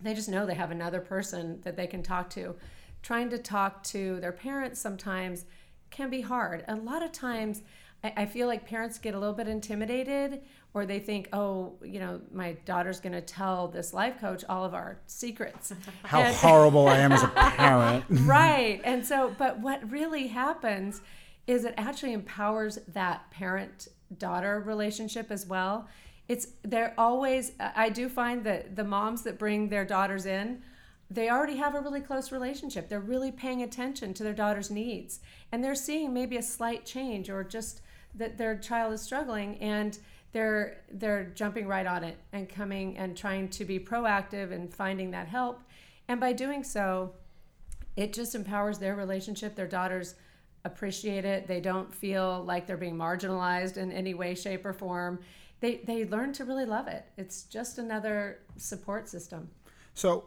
they 0.00 0.14
just 0.14 0.28
know 0.28 0.44
they 0.46 0.54
have 0.54 0.70
another 0.70 1.00
person 1.00 1.60
that 1.62 1.76
they 1.76 1.86
can 1.86 2.02
talk 2.02 2.30
to. 2.30 2.54
Trying 3.02 3.30
to 3.30 3.38
talk 3.38 3.82
to 3.84 4.20
their 4.20 4.32
parents 4.32 4.80
sometimes 4.80 5.44
can 5.90 6.10
be 6.10 6.22
hard. 6.22 6.64
A 6.68 6.74
lot 6.74 7.02
of 7.02 7.12
times, 7.12 7.62
I, 8.02 8.12
I 8.16 8.26
feel 8.26 8.46
like 8.46 8.66
parents 8.66 8.98
get 8.98 9.14
a 9.14 9.18
little 9.18 9.34
bit 9.34 9.48
intimidated 9.48 10.42
or 10.74 10.84
they 10.84 10.98
think, 10.98 11.28
oh, 11.32 11.72
you 11.84 12.00
know, 12.00 12.20
my 12.32 12.52
daughter's 12.64 12.98
going 12.98 13.12
to 13.12 13.20
tell 13.20 13.68
this 13.68 13.94
life 13.94 14.20
coach 14.20 14.44
all 14.48 14.64
of 14.64 14.74
our 14.74 14.98
secrets. 15.06 15.72
How 16.02 16.20
And- 16.20 16.34
horrible 16.36 16.88
I 16.88 16.98
am 16.98 17.12
as 17.12 17.22
a 17.22 17.28
parent. 17.34 18.04
right. 18.10 18.80
And 18.84 19.06
so, 19.06 19.32
but 19.38 19.60
what 19.60 19.88
really 19.88 20.26
happens 20.26 21.00
is 21.46 21.64
it 21.64 21.74
actually 21.76 22.12
empowers 22.12 22.78
that 22.88 23.30
parent 23.30 23.88
daughter 24.18 24.60
relationship 24.66 25.30
as 25.30 25.46
well. 25.46 25.86
It's 26.26 26.48
they're 26.62 26.94
always 26.96 27.52
I 27.60 27.90
do 27.90 28.08
find 28.08 28.42
that 28.44 28.74
the 28.76 28.84
moms 28.84 29.22
that 29.22 29.38
bring 29.38 29.68
their 29.68 29.84
daughters 29.84 30.24
in, 30.24 30.62
they 31.10 31.28
already 31.28 31.56
have 31.56 31.74
a 31.74 31.80
really 31.80 32.00
close 32.00 32.32
relationship. 32.32 32.88
They're 32.88 32.98
really 32.98 33.30
paying 33.30 33.62
attention 33.62 34.14
to 34.14 34.22
their 34.22 34.32
daughter's 34.32 34.70
needs 34.70 35.20
and 35.52 35.62
they're 35.62 35.74
seeing 35.74 36.14
maybe 36.14 36.38
a 36.38 36.42
slight 36.42 36.86
change 36.86 37.28
or 37.28 37.44
just 37.44 37.82
that 38.14 38.38
their 38.38 38.56
child 38.56 38.94
is 38.94 39.02
struggling 39.02 39.58
and 39.58 39.98
they're 40.34 40.82
they're 40.90 41.24
jumping 41.34 41.66
right 41.66 41.86
on 41.86 42.04
it 42.04 42.18
and 42.32 42.48
coming 42.48 42.98
and 42.98 43.16
trying 43.16 43.48
to 43.48 43.64
be 43.64 43.78
proactive 43.78 44.52
and 44.52 44.74
finding 44.74 45.12
that 45.12 45.28
help. 45.28 45.62
And 46.08 46.20
by 46.20 46.32
doing 46.34 46.64
so, 46.64 47.14
it 47.96 48.12
just 48.12 48.34
empowers 48.34 48.78
their 48.78 48.96
relationship. 48.96 49.54
Their 49.54 49.68
daughters 49.68 50.16
appreciate 50.64 51.24
it. 51.24 51.46
They 51.46 51.60
don't 51.60 51.94
feel 51.94 52.42
like 52.44 52.66
they're 52.66 52.76
being 52.76 52.96
marginalized 52.96 53.76
in 53.76 53.92
any 53.92 54.12
way, 54.12 54.34
shape, 54.34 54.66
or 54.66 54.72
form. 54.72 55.20
They, 55.60 55.76
they 55.86 56.04
learn 56.04 56.32
to 56.34 56.44
really 56.44 56.66
love 56.66 56.88
it. 56.88 57.06
It's 57.16 57.44
just 57.44 57.78
another 57.78 58.40
support 58.56 59.08
system. 59.08 59.48
So, 59.94 60.24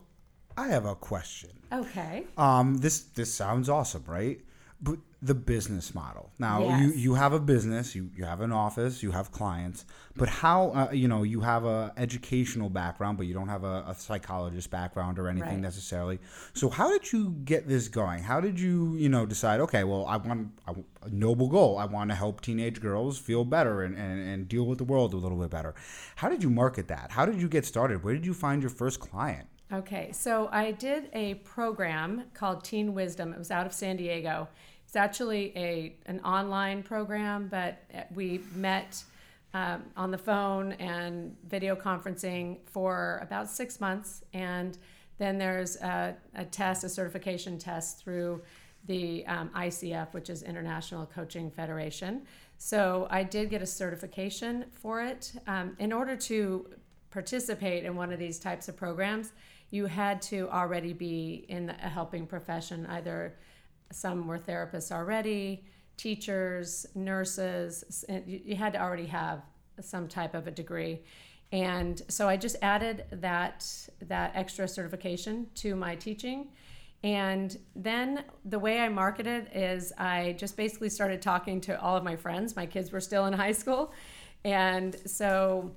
I 0.55 0.69
have 0.69 0.85
a 0.85 0.95
question. 0.95 1.51
Okay. 1.71 2.25
Um, 2.37 2.77
this 2.77 3.01
this 3.03 3.31
sounds 3.31 3.67
awesome, 3.69 4.05
right? 4.07 4.39
But 4.79 4.99
the 5.23 5.33
business 5.33 5.95
model. 5.95 6.31
Now 6.37 6.59
you, 6.77 6.89
Yes. 6.89 6.97
you 6.97 7.15
have 7.15 7.33
a 7.33 7.39
business, 7.39 7.95
you, 7.95 8.11
you 8.15 8.25
have 8.25 8.41
an 8.41 8.51
office, 8.51 9.01
you 9.01 9.09
have 9.09 9.31
clients, 9.31 9.83
but 10.15 10.29
how 10.29 10.69
uh, 10.69 10.91
you 10.91 11.07
know 11.07 11.23
you 11.23 11.41
have 11.41 11.65
a 11.65 11.91
educational 11.97 12.69
background, 12.69 13.17
but 13.17 13.25
you 13.25 13.33
don't 13.33 13.47
have 13.47 13.63
a, 13.63 13.83
a 13.87 13.95
psychologist 13.95 14.69
background 14.69 15.17
or 15.17 15.27
anything 15.29 15.49
Right. 15.53 15.59
necessarily. 15.59 16.19
So 16.53 16.69
how 16.69 16.91
did 16.91 17.11
you 17.11 17.31
get 17.45 17.67
this 17.67 17.87
going? 17.87 18.21
How 18.21 18.39
did 18.39 18.59
you 18.59 18.95
you 18.97 19.09
know 19.09 19.25
decide? 19.25 19.59
Okay, 19.61 19.83
well 19.83 20.05
I 20.05 20.17
want 20.17 20.51
I, 20.67 20.73
a 21.01 21.09
noble 21.09 21.47
goal. 21.49 21.79
I 21.79 21.85
want 21.85 22.11
to 22.11 22.15
help 22.15 22.41
teenage 22.41 22.79
girls 22.79 23.17
feel 23.17 23.43
better 23.45 23.81
and, 23.81 23.97
and, 23.97 24.19
and 24.29 24.47
deal 24.47 24.67
with 24.67 24.77
the 24.77 24.83
world 24.83 25.15
a 25.15 25.17
little 25.17 25.39
bit 25.39 25.49
better. 25.49 25.73
How 26.17 26.29
did 26.29 26.43
you 26.43 26.51
market 26.51 26.87
that? 26.89 27.09
How 27.11 27.25
did 27.25 27.41
you 27.41 27.49
get 27.49 27.65
started? 27.65 28.03
Where 28.03 28.13
did 28.13 28.27
you 28.27 28.35
find 28.35 28.61
your 28.61 28.69
first 28.69 28.99
client? 28.99 29.47
Okay, 29.71 30.13
so 30.13 30.47
I 30.49 30.71
did 30.71 31.09
a 31.11 31.33
program 31.35 32.23
called 32.33 32.63
Teen 32.63 32.93
Wisdom. 32.93 33.33
It 33.33 33.37
was 33.37 33.51
out 33.51 33.65
of 33.65 33.73
San 33.73 33.97
Diego. 33.97 34.47
It's 34.85 34.95
actually 34.95 35.51
a 35.57 35.93
an 36.05 36.21
online 36.21 36.83
program, 36.83 37.49
but 37.49 37.83
we 38.15 38.39
met 38.55 39.03
um, 39.53 39.83
on 39.97 40.09
the 40.09 40.17
phone 40.17 40.71
and 40.73 41.35
video 41.49 41.75
conferencing 41.75 42.59
for 42.65 43.19
about 43.21 43.49
six 43.49 43.81
months, 43.81 44.23
and 44.33 44.77
then 45.17 45.37
there's 45.37 45.75
a, 45.77 46.15
a 46.35 46.45
test, 46.45 46.85
a 46.85 46.89
certification 46.89 47.57
test 47.57 48.01
through 48.01 48.41
the 48.85 49.25
um, 49.27 49.49
ICF, 49.49 50.13
which 50.13 50.29
is 50.29 50.43
International 50.43 51.05
Coaching 51.05 51.51
Federation. 51.51 52.21
So 52.57 53.05
I 53.09 53.23
did 53.23 53.49
get 53.49 53.61
a 53.61 53.65
certification 53.65 54.63
for 54.71 55.01
it. 55.01 55.33
Um, 55.45 55.75
in 55.77 55.91
order 55.91 56.15
to 56.15 56.69
participate 57.11 57.83
in 57.83 57.95
one 57.97 58.13
of 58.13 58.19
these 58.19 58.39
types 58.39 58.69
of 58.69 58.77
programs, 58.77 59.33
you 59.69 59.85
had 59.85 60.21
to 60.23 60.49
already 60.49 60.93
be 60.93 61.45
in 61.49 61.69
a 61.69 61.89
helping 61.89 62.25
profession, 62.25 62.85
either 62.87 63.35
some 63.91 64.27
were 64.27 64.39
therapists 64.39 64.91
already, 64.91 65.65
teachers, 65.97 66.85
nurses. 66.95 68.05
You, 68.25 68.55
had 68.55 68.73
to 68.73 68.81
already 68.81 69.07
have 69.07 69.41
some 69.81 70.07
type 70.07 70.35
of 70.35 70.47
a 70.47 70.51
degree. 70.51 71.01
And 71.51 72.01
so 72.07 72.27
I 72.27 72.37
just 72.37 72.57
added 72.61 73.05
that 73.11 73.65
that 74.01 74.31
extra 74.35 74.67
certification 74.67 75.47
to 75.55 75.75
my 75.75 75.95
teaching. 75.95 76.49
And 77.03 77.57
then 77.75 78.23
the 78.43 78.59
way 78.59 78.79
I 78.79 78.89
marketed 78.89 79.49
is 79.53 79.93
I 79.97 80.35
just 80.37 80.57
basically 80.57 80.89
started 80.89 81.21
talking 81.21 81.61
to 81.61 81.79
all 81.79 81.95
of 81.95 82.03
my 82.03 82.15
friends. 82.15 82.55
My 82.55 82.65
kids 82.65 82.91
were 82.91 82.99
still 82.99 83.25
in 83.27 83.33
high 83.33 83.51
school. 83.51 83.93
And 84.43 84.95
so 85.05 85.71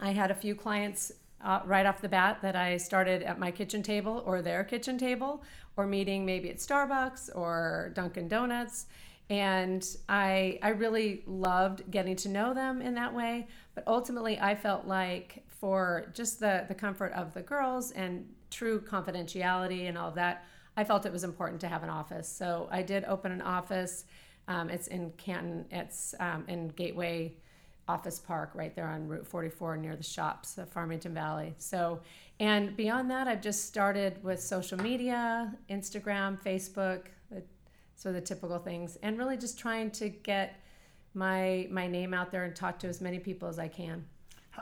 I 0.00 0.10
had 0.12 0.30
a 0.30 0.34
few 0.34 0.54
clients 0.54 1.12
uh, 1.44 1.60
right 1.64 1.86
off 1.86 2.00
the 2.00 2.08
bat 2.08 2.38
that 2.42 2.56
I 2.56 2.78
started 2.78 3.22
at 3.22 3.38
my 3.38 3.50
kitchen 3.50 3.82
table 3.82 4.22
or 4.26 4.42
their 4.42 4.64
kitchen 4.64 4.96
table 4.98 5.42
or 5.76 5.86
meeting 5.86 6.24
maybe 6.24 6.50
at 6.50 6.56
Starbucks 6.56 7.30
or 7.36 7.92
Dunkin' 7.94 8.28
Donuts. 8.28 8.86
And 9.30 9.86
I, 10.08 10.58
I 10.62 10.70
really 10.70 11.22
loved 11.26 11.90
getting 11.90 12.16
to 12.16 12.28
know 12.28 12.54
them 12.54 12.82
in 12.82 12.94
that 12.94 13.14
way. 13.14 13.46
But 13.74 13.84
ultimately, 13.86 14.38
I 14.38 14.54
felt 14.54 14.86
like 14.86 15.44
for 15.48 16.10
just 16.14 16.40
the, 16.40 16.64
the 16.68 16.74
comfort 16.74 17.12
of 17.12 17.32
the 17.34 17.42
girls 17.42 17.90
and 17.92 18.26
true 18.50 18.80
confidentiality 18.80 19.88
and 19.88 19.96
all 19.96 20.08
of 20.08 20.14
that, 20.14 20.44
I 20.76 20.84
felt 20.84 21.06
it 21.06 21.12
was 21.12 21.24
important 21.24 21.60
to 21.62 21.68
have 21.68 21.82
an 21.82 21.90
office. 21.90 22.28
So 22.28 22.68
I 22.70 22.82
did 22.82 23.04
open 23.04 23.32
an 23.32 23.42
office. 23.42 24.04
Um, 24.48 24.68
it's 24.68 24.88
in 24.88 25.12
Canton, 25.16 25.64
it's 25.70 26.14
um, 26.20 26.44
in 26.48 26.68
Gateway 26.68 27.34
Office 27.88 28.18
Park 28.18 28.50
right 28.54 28.74
there 28.74 28.88
on 28.88 29.06
Route 29.06 29.26
44 29.26 29.76
near 29.76 29.96
the 29.96 30.02
shops 30.02 30.58
of 30.58 30.68
Farmington 30.70 31.12
Valley. 31.12 31.54
So, 31.58 32.00
and 32.40 32.76
beyond 32.76 33.10
that, 33.10 33.28
I've 33.28 33.42
just 33.42 33.66
started 33.66 34.22
with 34.22 34.40
social 34.40 34.80
media, 34.80 35.54
Instagram, 35.70 36.40
Facebook, 36.40 37.06
so 37.96 38.12
the 38.12 38.20
typical 38.20 38.58
things, 38.58 38.96
and 39.02 39.18
really 39.18 39.36
just 39.36 39.58
trying 39.58 39.90
to 39.92 40.08
get 40.08 40.60
my 41.14 41.68
my 41.70 41.86
name 41.86 42.12
out 42.12 42.32
there 42.32 42.44
and 42.44 42.54
talk 42.56 42.78
to 42.80 42.88
as 42.88 43.00
many 43.00 43.18
people 43.18 43.48
as 43.48 43.58
I 43.58 43.68
can. 43.68 44.04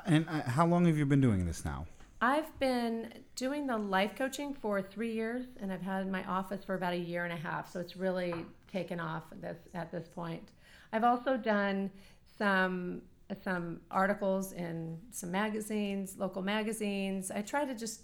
And 0.06 0.28
uh, 0.28 0.42
how 0.42 0.66
long 0.66 0.84
have 0.86 0.96
you 0.96 1.06
been 1.06 1.20
doing 1.20 1.46
this 1.46 1.64
now? 1.64 1.86
I've 2.20 2.56
been 2.60 3.12
doing 3.34 3.66
the 3.66 3.76
life 3.76 4.12
coaching 4.16 4.54
for 4.54 4.80
three 4.80 5.12
years, 5.12 5.46
and 5.60 5.72
I've 5.72 5.82
had 5.82 6.10
my 6.10 6.24
office 6.24 6.64
for 6.64 6.74
about 6.74 6.92
a 6.92 6.98
year 6.98 7.24
and 7.24 7.32
a 7.32 7.36
half. 7.36 7.72
So 7.72 7.80
it's 7.80 7.96
really 7.96 8.34
taken 8.72 9.00
off 9.00 9.24
this, 9.40 9.58
at 9.74 9.90
this 9.90 10.06
point. 10.06 10.52
I've 10.92 11.02
also 11.02 11.36
done 11.36 11.90
some 12.38 13.02
some 13.42 13.80
articles 13.90 14.52
in 14.52 14.98
some 15.10 15.30
magazines, 15.30 16.16
local 16.18 16.42
magazines. 16.42 17.30
I 17.30 17.42
try 17.42 17.64
to 17.64 17.74
just 17.74 18.02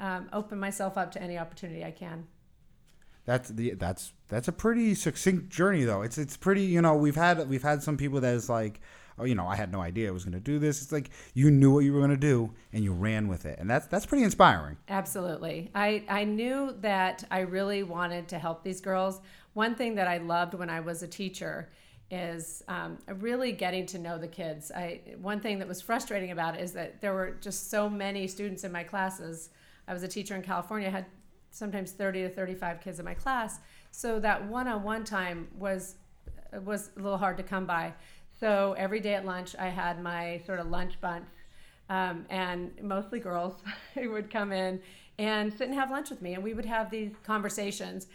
um, 0.00 0.28
open 0.32 0.58
myself 0.58 0.96
up 0.96 1.12
to 1.12 1.22
any 1.22 1.38
opportunity 1.38 1.84
I 1.84 1.90
can. 1.90 2.26
That's 3.24 3.48
the 3.48 3.70
that's 3.74 4.12
that's 4.28 4.48
a 4.48 4.52
pretty 4.52 4.94
succinct 4.94 5.48
journey 5.48 5.84
though. 5.84 6.02
It's 6.02 6.18
it's 6.18 6.36
pretty 6.36 6.62
you 6.62 6.82
know 6.82 6.94
we've 6.94 7.16
had 7.16 7.48
we've 7.48 7.62
had 7.62 7.82
some 7.82 7.96
people 7.96 8.20
that 8.20 8.34
is 8.34 8.50
like 8.50 8.80
oh 9.18 9.24
you 9.24 9.34
know 9.34 9.46
I 9.46 9.56
had 9.56 9.72
no 9.72 9.80
idea 9.80 10.08
I 10.08 10.10
was 10.10 10.24
going 10.24 10.34
to 10.34 10.40
do 10.40 10.58
this. 10.58 10.82
It's 10.82 10.92
like 10.92 11.08
you 11.32 11.50
knew 11.50 11.72
what 11.72 11.80
you 11.80 11.94
were 11.94 12.00
going 12.00 12.10
to 12.10 12.16
do 12.18 12.52
and 12.72 12.84
you 12.84 12.92
ran 12.92 13.28
with 13.28 13.46
it, 13.46 13.58
and 13.58 13.68
that's 13.68 13.86
that's 13.86 14.04
pretty 14.04 14.24
inspiring. 14.24 14.76
Absolutely, 14.88 15.70
I 15.74 16.04
I 16.08 16.24
knew 16.24 16.74
that 16.80 17.24
I 17.30 17.40
really 17.40 17.82
wanted 17.82 18.28
to 18.28 18.38
help 18.38 18.62
these 18.62 18.82
girls. 18.82 19.20
One 19.54 19.74
thing 19.74 19.94
that 19.94 20.06
I 20.06 20.18
loved 20.18 20.52
when 20.52 20.68
I 20.68 20.80
was 20.80 21.02
a 21.02 21.08
teacher 21.08 21.70
is 22.14 22.62
um, 22.68 22.98
really 23.18 23.52
getting 23.52 23.86
to 23.86 23.98
know 23.98 24.18
the 24.18 24.28
kids. 24.28 24.70
I 24.70 25.00
one 25.20 25.40
thing 25.40 25.58
that 25.58 25.68
was 25.68 25.80
frustrating 25.80 26.30
about 26.30 26.54
it 26.54 26.62
is 26.62 26.72
that 26.72 27.00
there 27.00 27.12
were 27.12 27.36
just 27.40 27.70
so 27.70 27.90
many 27.90 28.26
students 28.28 28.64
in 28.64 28.72
my 28.72 28.84
classes. 28.84 29.50
I 29.88 29.92
was 29.92 30.02
a 30.02 30.08
teacher 30.08 30.34
in 30.34 30.42
California. 30.42 30.88
I 30.88 30.92
had 30.92 31.06
sometimes 31.50 31.92
30 31.92 32.22
to 32.22 32.28
35 32.28 32.80
kids 32.80 32.98
in 32.98 33.04
my 33.04 33.14
class. 33.14 33.60
So 33.90 34.18
that 34.20 34.44
one-on-one 34.46 35.04
time 35.04 35.48
was 35.58 35.96
was 36.64 36.90
a 36.96 37.00
little 37.00 37.18
hard 37.18 37.36
to 37.38 37.42
come 37.42 37.66
by. 37.66 37.92
So 38.38 38.74
every 38.78 39.00
day 39.00 39.14
at 39.14 39.24
lunch, 39.24 39.56
I 39.58 39.68
had 39.68 40.00
my 40.00 40.40
sort 40.46 40.60
of 40.60 40.68
lunch 40.68 41.00
bunch, 41.00 41.26
um, 41.88 42.26
and 42.30 42.70
mostly 42.80 43.18
girls 43.18 43.54
who 43.94 44.10
would 44.12 44.30
come 44.30 44.52
in 44.52 44.80
and 45.18 45.52
sit 45.52 45.68
and 45.68 45.74
have 45.74 45.90
lunch 45.90 46.10
with 46.10 46.22
me, 46.22 46.34
and 46.34 46.42
we 46.42 46.54
would 46.54 46.64
have 46.64 46.90
these 46.90 47.12
conversations 47.24 48.06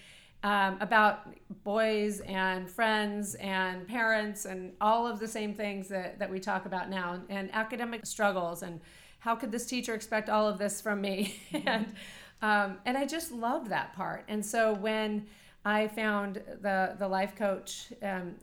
um, 0.43 0.77
about 0.79 1.33
boys 1.63 2.21
and 2.21 2.69
friends 2.69 3.35
and 3.35 3.87
parents 3.87 4.45
and 4.45 4.73
all 4.79 5.05
of 5.05 5.19
the 5.19 5.27
same 5.27 5.53
things 5.53 5.87
that, 5.89 6.19
that 6.19 6.29
we 6.29 6.39
talk 6.39 6.65
about 6.65 6.89
now, 6.89 7.19
and 7.29 7.53
academic 7.53 8.05
struggles 8.05 8.63
and 8.63 8.79
how 9.19 9.35
could 9.35 9.51
this 9.51 9.65
teacher 9.65 9.93
expect 9.93 10.29
all 10.29 10.47
of 10.47 10.57
this 10.57 10.81
from 10.81 11.01
me, 11.01 11.35
and 11.65 11.93
um, 12.41 12.77
and 12.85 12.97
I 12.97 13.05
just 13.05 13.31
loved 13.31 13.69
that 13.69 13.93
part. 13.93 14.23
And 14.29 14.45
so 14.45 14.73
when 14.73 15.27
I 15.65 15.87
found 15.89 16.41
the 16.61 16.95
the 16.97 17.07
life 17.07 17.35
coach 17.35 17.91
um, 18.01 18.35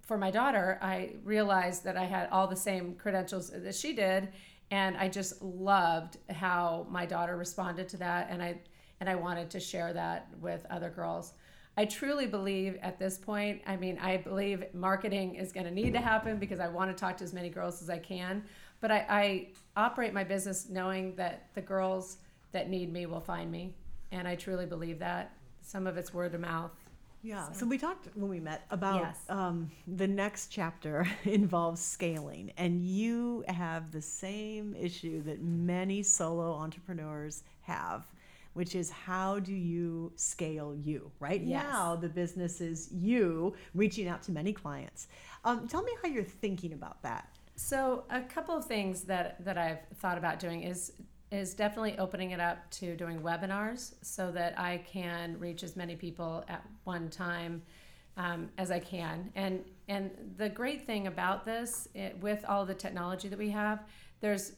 for 0.00 0.16
my 0.16 0.30
daughter, 0.30 0.78
I 0.80 1.12
realized 1.22 1.84
that 1.84 1.96
I 1.96 2.04
had 2.04 2.28
all 2.30 2.46
the 2.46 2.56
same 2.56 2.94
credentials 2.94 3.50
that 3.50 3.74
she 3.74 3.92
did, 3.92 4.30
and 4.70 4.96
I 4.96 5.08
just 5.08 5.42
loved 5.42 6.16
how 6.30 6.86
my 6.90 7.04
daughter 7.04 7.36
responded 7.36 7.88
to 7.90 7.98
that, 7.98 8.28
and 8.30 8.42
I 8.42 8.60
and 9.00 9.08
I 9.08 9.14
wanted 9.14 9.50
to 9.50 9.60
share 9.60 9.92
that 9.92 10.28
with 10.40 10.64
other 10.70 10.90
girls. 10.90 11.34
I 11.78 11.84
truly 11.84 12.26
believe 12.26 12.78
at 12.80 12.98
this 12.98 13.18
point, 13.18 13.60
I 13.66 13.76
mean, 13.76 13.98
I 13.98 14.16
believe 14.16 14.64
marketing 14.72 15.34
is 15.34 15.52
going 15.52 15.66
to 15.66 15.72
need 15.72 15.92
to 15.92 16.00
happen 16.00 16.38
because 16.38 16.58
I 16.58 16.68
want 16.68 16.90
to 16.90 16.98
talk 16.98 17.18
to 17.18 17.24
as 17.24 17.34
many 17.34 17.50
girls 17.50 17.82
as 17.82 17.90
I 17.90 17.98
can. 17.98 18.42
But 18.80 18.90
I, 18.90 19.06
I 19.08 19.48
operate 19.76 20.14
my 20.14 20.24
business 20.24 20.68
knowing 20.70 21.14
that 21.16 21.48
the 21.54 21.60
girls 21.60 22.18
that 22.52 22.70
need 22.70 22.90
me 22.90 23.04
will 23.04 23.20
find 23.20 23.50
me. 23.50 23.74
And 24.10 24.26
I 24.26 24.36
truly 24.36 24.64
believe 24.64 24.98
that. 25.00 25.36
Some 25.60 25.86
of 25.86 25.98
it's 25.98 26.14
word 26.14 26.34
of 26.34 26.40
mouth. 26.40 26.70
Yeah. 27.22 27.48
So, 27.48 27.60
so 27.60 27.66
we 27.66 27.76
talked 27.76 28.08
when 28.14 28.30
we 28.30 28.38
met 28.38 28.64
about 28.70 29.00
yes. 29.00 29.18
um, 29.28 29.70
the 29.96 30.06
next 30.06 30.46
chapter 30.46 31.08
involves 31.24 31.80
scaling, 31.80 32.52
and 32.56 32.84
you 32.84 33.44
have 33.48 33.90
the 33.90 34.00
same 34.00 34.76
issue 34.78 35.22
that 35.24 35.42
many 35.42 36.04
solo 36.04 36.52
entrepreneurs 36.52 37.42
have, 37.62 38.06
which 38.56 38.74
is 38.74 38.90
how 38.90 39.38
do 39.38 39.54
you 39.54 40.10
scale 40.16 40.74
you? 40.74 41.10
Right 41.20 41.42
yes. 41.42 41.62
now, 41.62 41.94
the 41.94 42.08
business 42.08 42.60
is 42.60 42.90
you 42.90 43.54
reaching 43.74 44.08
out 44.08 44.22
to 44.22 44.32
many 44.32 44.52
clients. 44.52 45.08
Um, 45.44 45.68
tell 45.68 45.82
me 45.82 45.92
how 46.02 46.08
you're 46.08 46.24
thinking 46.24 46.72
about 46.72 47.02
that. 47.02 47.28
So, 47.54 48.04
a 48.10 48.22
couple 48.22 48.56
of 48.56 48.64
things 48.64 49.02
that 49.02 49.44
that 49.44 49.58
I've 49.58 49.80
thought 49.96 50.18
about 50.18 50.40
doing 50.40 50.62
is 50.62 50.92
is 51.30 51.54
definitely 51.54 51.98
opening 51.98 52.30
it 52.30 52.40
up 52.40 52.70
to 52.70 52.96
doing 52.96 53.20
webinars 53.20 53.94
so 54.00 54.30
that 54.30 54.58
I 54.58 54.78
can 54.78 55.38
reach 55.38 55.62
as 55.62 55.76
many 55.76 55.96
people 55.96 56.44
at 56.48 56.64
one 56.84 57.10
time 57.10 57.62
um, 58.16 58.48
as 58.56 58.70
I 58.70 58.78
can. 58.78 59.30
And 59.34 59.64
and 59.88 60.10
the 60.36 60.48
great 60.48 60.86
thing 60.86 61.06
about 61.06 61.44
this, 61.44 61.88
it, 61.94 62.16
with 62.20 62.44
all 62.48 62.64
the 62.64 62.74
technology 62.74 63.28
that 63.28 63.38
we 63.38 63.50
have, 63.50 63.84
there's 64.20 64.52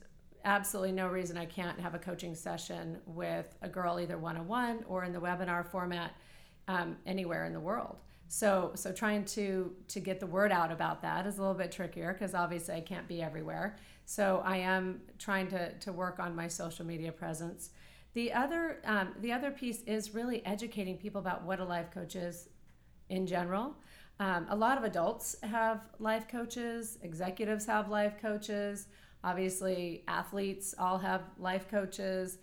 absolutely 0.49 0.93
no 0.93 1.09
reason 1.09 1.37
I 1.37 1.45
can't 1.45 1.79
have 1.79 1.95
a 1.95 1.99
coaching 1.99 2.35
session 2.35 2.99
with 3.07 3.57
a 3.63 3.69
girl 3.69 4.01
either 4.01 4.19
one 4.19 4.37
on 4.37 4.49
one 4.49 4.85
or 4.89 5.05
in 5.05 5.13
the 5.13 5.21
webinar 5.21 5.65
format 5.65 6.15
um, 6.67 6.97
anywhere 7.07 7.45
in 7.45 7.53
the 7.53 7.61
world. 7.61 7.97
So 8.29 8.73
so 8.75 8.93
trying 8.93 9.25
to 9.37 9.73
to 9.89 10.01
get 10.01 10.21
the 10.21 10.27
word 10.27 10.53
out 10.53 10.71
about 10.71 11.01
that 11.03 11.27
is 11.27 11.39
a 11.39 11.41
little 11.41 11.55
bit 11.55 11.73
trickier 11.73 12.13
because 12.13 12.35
obviously 12.35 12.75
I 12.75 12.81
can't 12.81 13.09
be 13.09 13.23
everywhere. 13.23 13.77
So 14.05 14.43
I 14.43 14.57
am 14.57 15.03
trying 15.19 15.49
to, 15.49 15.75
to 15.81 15.93
work 15.93 16.19
on 16.19 16.35
my 16.35 16.49
social 16.49 16.87
media 16.87 17.13
presence. 17.13 17.71
The 18.15 18.33
other, 18.33 18.79
um, 18.87 19.15
the 19.21 19.33
other 19.33 19.51
piece 19.51 19.83
is 19.83 20.15
really 20.15 20.45
educating 20.47 20.97
people 20.97 21.21
about 21.21 21.45
what 21.45 21.61
a 21.61 21.65
life 21.65 21.91
coach 21.91 22.17
is 22.17 22.49
in 23.11 23.27
general. 23.27 23.77
Um, 24.19 24.47
a 24.49 24.57
lot 24.57 24.79
of 24.79 24.85
adults 24.85 25.37
have 25.43 25.91
life 25.99 26.27
coaches, 26.27 26.99
executives 27.03 27.67
have 27.67 27.91
life 27.91 28.15
coaches, 28.19 28.87
obviously 29.25 30.05
athletes 30.09 30.75
all 30.79 30.99
have 30.99 31.23
life 31.39 31.69
coaches. 31.69 32.39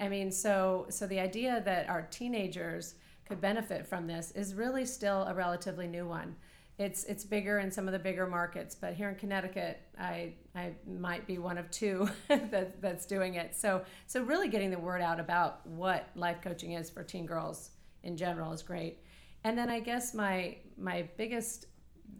I 0.00 0.08
mean, 0.08 0.32
so 0.32 0.86
so 0.88 1.06
the 1.06 1.20
idea 1.20 1.62
that 1.64 1.88
our 1.88 2.02
teenagers 2.02 2.94
could 3.26 3.40
benefit 3.40 3.86
from 3.86 4.06
this 4.06 4.30
is 4.32 4.54
really 4.54 4.84
still 4.84 5.22
a 5.24 5.34
relatively 5.34 5.86
new 5.86 6.06
one 6.06 6.34
it's 6.78 7.02
it's 7.04 7.24
bigger 7.24 7.58
in 7.58 7.70
some 7.70 7.88
of 7.88 7.92
the 7.92 7.98
bigger 7.98 8.26
markets, 8.26 8.74
but 8.74 8.94
here 8.94 9.08
in 9.08 9.16
Connecticut, 9.16 9.80
I 9.98 10.34
I 10.54 10.74
might 10.86 11.26
be 11.26 11.38
one 11.38 11.58
of 11.58 11.68
two 11.70 12.08
that, 12.28 12.80
that's 12.80 13.04
doing 13.04 13.34
it. 13.34 13.56
So 13.56 13.82
so 14.06 14.22
really 14.22 14.48
getting 14.48 14.70
the 14.70 14.78
word 14.78 15.02
out 15.02 15.18
about 15.18 15.66
what 15.66 16.08
life 16.14 16.40
coaching 16.40 16.72
is 16.72 16.88
for 16.88 17.02
teen 17.02 17.26
girls 17.26 17.70
in 18.04 18.16
general 18.16 18.52
is 18.52 18.62
great. 18.62 18.98
And 19.42 19.58
then 19.58 19.68
I 19.68 19.80
guess 19.80 20.14
my 20.14 20.56
my 20.76 21.08
biggest 21.16 21.66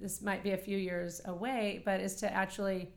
this 0.00 0.22
might 0.22 0.42
be 0.42 0.50
a 0.50 0.56
few 0.56 0.76
years 0.76 1.20
away, 1.26 1.82
but 1.84 2.00
is 2.00 2.16
to 2.16 2.32
actually 2.32 2.92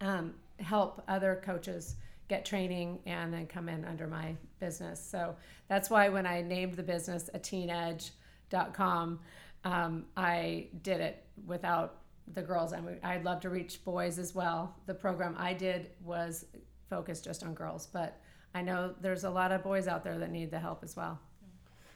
um, 0.00 0.34
help 0.60 1.02
other 1.08 1.40
coaches 1.44 1.96
get 2.28 2.44
training 2.44 2.98
and 3.06 3.32
then 3.32 3.46
come 3.46 3.68
in 3.68 3.84
under 3.84 4.06
my 4.06 4.34
business. 4.60 5.02
So 5.02 5.34
that's 5.68 5.88
why 5.88 6.08
when 6.08 6.26
I 6.26 6.42
named 6.42 6.74
the 6.74 6.82
business 6.82 7.30
a 7.32 7.38
teenedge.com, 7.38 9.20
um, 9.64 10.04
I 10.16 10.66
did 10.82 11.00
it 11.00 11.24
without 11.46 12.02
the 12.34 12.42
girls. 12.42 12.72
I 12.72 12.80
mean, 12.80 12.98
I'd 13.02 13.24
love 13.24 13.40
to 13.40 13.50
reach 13.50 13.84
boys 13.84 14.18
as 14.18 14.34
well. 14.34 14.76
The 14.86 14.94
program 14.94 15.34
I 15.38 15.54
did 15.54 15.90
was 16.04 16.44
focused 16.90 17.24
just 17.24 17.42
on 17.42 17.54
girls, 17.54 17.86
but 17.86 18.20
I 18.54 18.62
know 18.62 18.94
there's 19.00 19.24
a 19.24 19.30
lot 19.30 19.52
of 19.52 19.62
boys 19.62 19.88
out 19.88 20.04
there 20.04 20.18
that 20.18 20.30
need 20.30 20.50
the 20.50 20.58
help 20.58 20.82
as 20.82 20.96
well. 20.96 21.18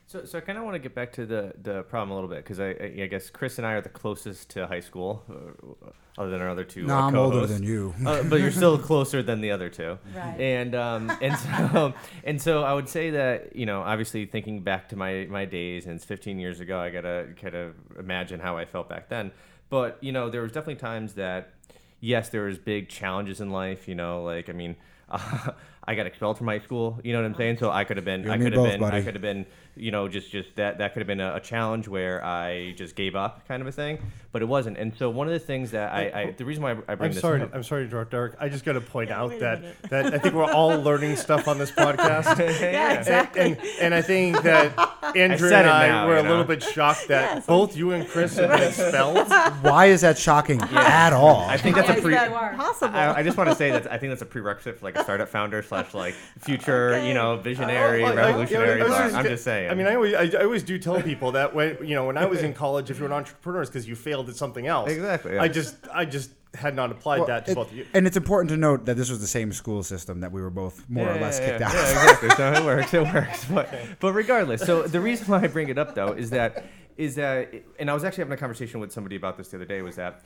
So, 0.07 0.25
so 0.25 0.37
I 0.37 0.41
kind 0.43 0.59
of 0.59 0.65
want 0.65 0.75
to 0.75 0.79
get 0.79 0.95
back 0.95 1.13
to 1.15 1.25
the, 1.25 1.55
the 1.63 1.83
problem 1.85 2.11
a 2.11 2.15
little 2.15 2.29
bit 2.29 2.39
because 2.39 2.61
I, 2.61 2.71
I, 2.71 3.03
I 3.03 3.07
guess 3.07 3.31
Chris 3.31 3.57
and 3.59 3.67
I 3.67 3.73
are 3.73 3.81
the 3.81 3.89
closest 3.89 4.51
to 4.51 4.67
high 4.67 4.81
school, 4.81 5.23
uh, 5.31 5.91
other 6.19 6.31
than 6.31 6.43
our 6.43 6.51
other 6.51 6.65
two. 6.65 6.85
No, 6.85 6.99
uh, 6.99 7.03
I'm 7.07 7.17
older 7.17 7.47
than 7.47 7.63
you. 7.63 7.95
uh, 8.05 8.23
but 8.25 8.41
you're 8.41 8.51
still 8.51 8.77
closer 8.79 9.23
than 9.23 9.41
the 9.41 9.51
other 9.51 9.71
two. 9.71 9.99
Right. 10.15 10.39
And 10.39 10.75
um, 10.75 11.11
and 11.23 11.39
so 11.39 11.95
and 12.25 12.43
so 12.43 12.63
I 12.63 12.75
would 12.75 12.89
say 12.89 13.11
that 13.11 13.57
you 13.57 13.65
know 13.65 13.81
obviously 13.81 14.27
thinking 14.27 14.61
back 14.61 14.91
to 14.91 14.97
my 14.97 15.27
my 15.31 15.47
days 15.47 15.87
and 15.87 15.95
it's 15.95 16.05
15 16.05 16.39
years 16.39 16.61
ago, 16.61 16.79
I 16.79 16.91
gotta 16.91 17.29
kind 17.41 17.55
of 17.55 17.75
imagine 17.99 18.41
how 18.41 18.59
I 18.59 18.67
felt 18.67 18.91
back 18.91 19.09
then. 19.09 19.31
But 19.71 19.97
you 20.03 20.13
know 20.13 20.29
there 20.29 20.43
was 20.43 20.53
definitely 20.53 20.77
times 20.77 21.15
that 21.15 21.55
yes 22.01 22.29
there 22.29 22.43
was 22.43 22.59
big 22.59 22.91
challenges 22.91 23.41
in 23.41 23.51
life. 23.51 23.89
You 23.89 23.95
know 23.95 24.23
like 24.23 24.51
I 24.51 24.53
mean. 24.53 24.77
Uh, 25.09 25.53
I 25.85 25.97
got 25.97 26.07
expelled 26.07 26.39
from 26.39 26.47
high 26.47 26.61
school, 26.61 27.01
you 27.03 27.13
know 27.13 27.21
what 27.21 27.27
I'm 27.27 27.35
saying? 27.35 27.59
So 27.59 27.69
I 27.69 27.83
could 27.83 27.97
have 27.97 28.05
been, 28.05 28.23
You 28.23 28.31
I 28.31 28.39
could 28.39 28.53
have 28.53 28.55
both, 28.55 28.71
been, 28.71 28.85
I 28.85 29.03
could 29.03 29.15
have 29.17 29.21
been, 29.21 29.47
you 29.77 29.91
know, 29.91 30.07
just 30.09 30.31
just 30.31 30.55
that 30.57 30.79
that 30.79 30.93
could 30.93 31.01
have 31.01 31.07
been 31.07 31.21
a, 31.21 31.35
a 31.37 31.41
challenge 31.41 31.89
where 31.89 32.25
I 32.25 32.73
just 32.77 32.95
gave 32.97 33.17
up, 33.17 33.47
kind 33.49 33.61
of 33.63 33.69
a 33.69 33.73
thing. 33.73 33.99
But 34.33 34.41
it 34.43 34.47
wasn't. 34.47 34.79
And 34.79 34.95
so 34.97 35.11
one 35.11 35.27
of 35.27 35.33
the 35.35 35.39
things 35.39 35.73
that 35.73 35.93
I, 35.93 36.23
I 36.23 36.31
the 36.33 36.45
reason 36.47 36.63
why 36.63 36.71
I 36.73 36.75
bring 36.95 37.01
I'm 37.01 37.13
this 37.13 37.21
sorry. 37.21 37.43
up, 37.43 37.51
I'm 37.55 37.63
sorry 37.63 37.83
to 37.83 37.87
interrupt, 37.89 38.11
Derek. 38.13 38.33
I 38.41 38.49
just 38.49 38.65
got 38.65 38.73
to 38.75 38.81
point 38.81 39.11
Yeah, 39.11 39.21
out 39.23 39.39
that 39.41 39.83
that 39.91 40.15
I 40.15 40.19
think 40.19 40.35
we're 40.35 40.51
all 40.51 40.81
learning 40.81 41.17
stuff 41.17 41.49
on 41.49 41.59
this 41.59 41.71
podcast. 41.83 42.39
Yeah, 42.39 42.91
And, 42.93 42.99
exactly. 42.99 43.43
and, 43.43 43.59
and 43.81 43.95
I 43.95 44.01
think 44.03 44.41
that 44.43 44.73
Andrew 45.17 45.49
said 45.51 45.67
and 45.67 45.71
I 45.71 45.89
now, 45.89 46.07
were 46.09 46.17
you 46.19 46.27
a 46.27 46.29
little 46.29 46.45
bit 46.45 46.63
shocked 46.63 47.09
that 47.09 47.35
Yes. 47.37 47.47
both 47.47 47.77
you 47.77 47.93
and 47.93 48.09
Chris 48.09 48.37
have 48.39 48.51
been 48.51 48.63
expelled. 48.69 49.29
Why 49.63 49.87
is 49.87 50.01
that 50.01 50.17
shocking 50.17 50.61
at 50.63 51.13
all? 51.13 51.45
I 51.49 51.57
think 51.59 51.77
that's 51.77 51.91
a 51.91 52.01
pre. 52.01 52.13
that 52.15 52.31
possible? 52.57 52.95
I, 52.97 53.17
I 53.17 53.23
just 53.23 53.37
want 53.37 53.51
to 53.51 53.57
say 53.57 53.71
that 53.71 53.91
I 53.93 53.99
think 53.99 54.11
that's 54.13 54.23
a 54.23 54.27
prerequisite 54.27 54.79
for 54.79 54.85
like 54.87 54.97
a 54.97 55.03
startup 55.05 55.29
founder 55.29 55.63
slash 55.63 55.93
like 55.93 56.15
future, 56.39 57.05
you 57.07 57.13
know, 57.15 57.37
visionary, 57.37 58.03
Oh, 58.03 58.07
like, 58.07 58.17
revolutionary. 58.17 58.81
I 58.81 58.85
was 58.85 58.93
but 58.93 59.03
just 59.05 59.15
I'm 59.17 59.25
just 59.27 59.45
saying. 59.45 59.62
I 59.71 59.75
mean, 59.75 59.87
I 59.87 59.95
always, 59.95 60.15
I, 60.15 60.39
I 60.39 60.45
always 60.45 60.63
do 60.63 60.79
tell 60.79 61.01
people 61.03 61.33
that 61.33 61.55
when 61.55 61.79
you 61.83 61.95
know 61.95 62.07
when 62.07 62.17
I 62.19 62.27
was 62.27 62.43
in 62.43 62.55
college, 62.65 62.91
if 62.91 62.99
you're 62.99 63.07
an 63.07 63.13
entrepreneur, 63.13 63.63
it's 63.63 63.71
because 63.71 63.87
you 63.89 63.95
failed 63.95 64.29
at 64.29 64.37
something 64.37 64.67
else. 64.67 64.91
Exactly, 64.91 65.35
yeah. 65.35 65.43
I 65.43 65.49
just, 65.49 65.77
I 65.93 66.05
just 66.05 66.31
had 66.55 66.77
not 66.77 66.91
applied 66.91 67.19
Well, 67.19 67.29
that 67.29 67.47
to 67.47 67.53
it- 67.53 67.55
both 67.55 67.71
of 67.71 67.77
you. 67.77 67.87
And 67.95 68.07
it's 68.07 68.17
important 68.17 68.51
to 68.51 68.57
note 68.57 68.85
that 68.87 68.97
this 68.97 69.09
was 69.11 69.21
the 69.21 69.27
same 69.27 69.53
school 69.53 69.83
system 69.83 70.21
that 70.21 70.33
we 70.33 70.43
were 70.43 70.51
both 70.51 70.89
more 70.89 71.09
or 71.09 71.19
less 71.19 71.39
yeah, 71.39 71.47
kicked 71.47 71.61
yeah, 71.61 71.69
out. 71.69 71.75
Yeah, 71.75 72.03
exactly. 72.03 72.31
So 72.31 72.53
it 72.53 72.65
works. 72.65 72.95
It 72.95 73.03
works. 73.03 73.45
But 73.47 73.75
but 74.01 74.13
regardless, 74.13 74.63
so 74.63 74.83
the 74.83 75.01
reason 75.01 75.27
why 75.27 75.43
I 75.43 75.47
bring 75.47 75.69
it 75.69 75.79
up 75.79 75.95
though 75.95 76.13
is 76.13 76.31
that 76.31 76.65
is 76.97 77.15
that 77.15 77.53
and 77.79 77.91
I 77.91 77.95
was 77.95 78.05
actually 78.05 78.23
having 78.23 78.35
a 78.35 78.41
conversation 78.41 78.81
with 78.81 78.93
somebody 78.93 79.17
about 79.17 79.37
this 79.37 79.49
the 79.49 79.57
other 79.57 79.65
day 79.65 79.83
was 79.83 79.97
that 79.97 80.23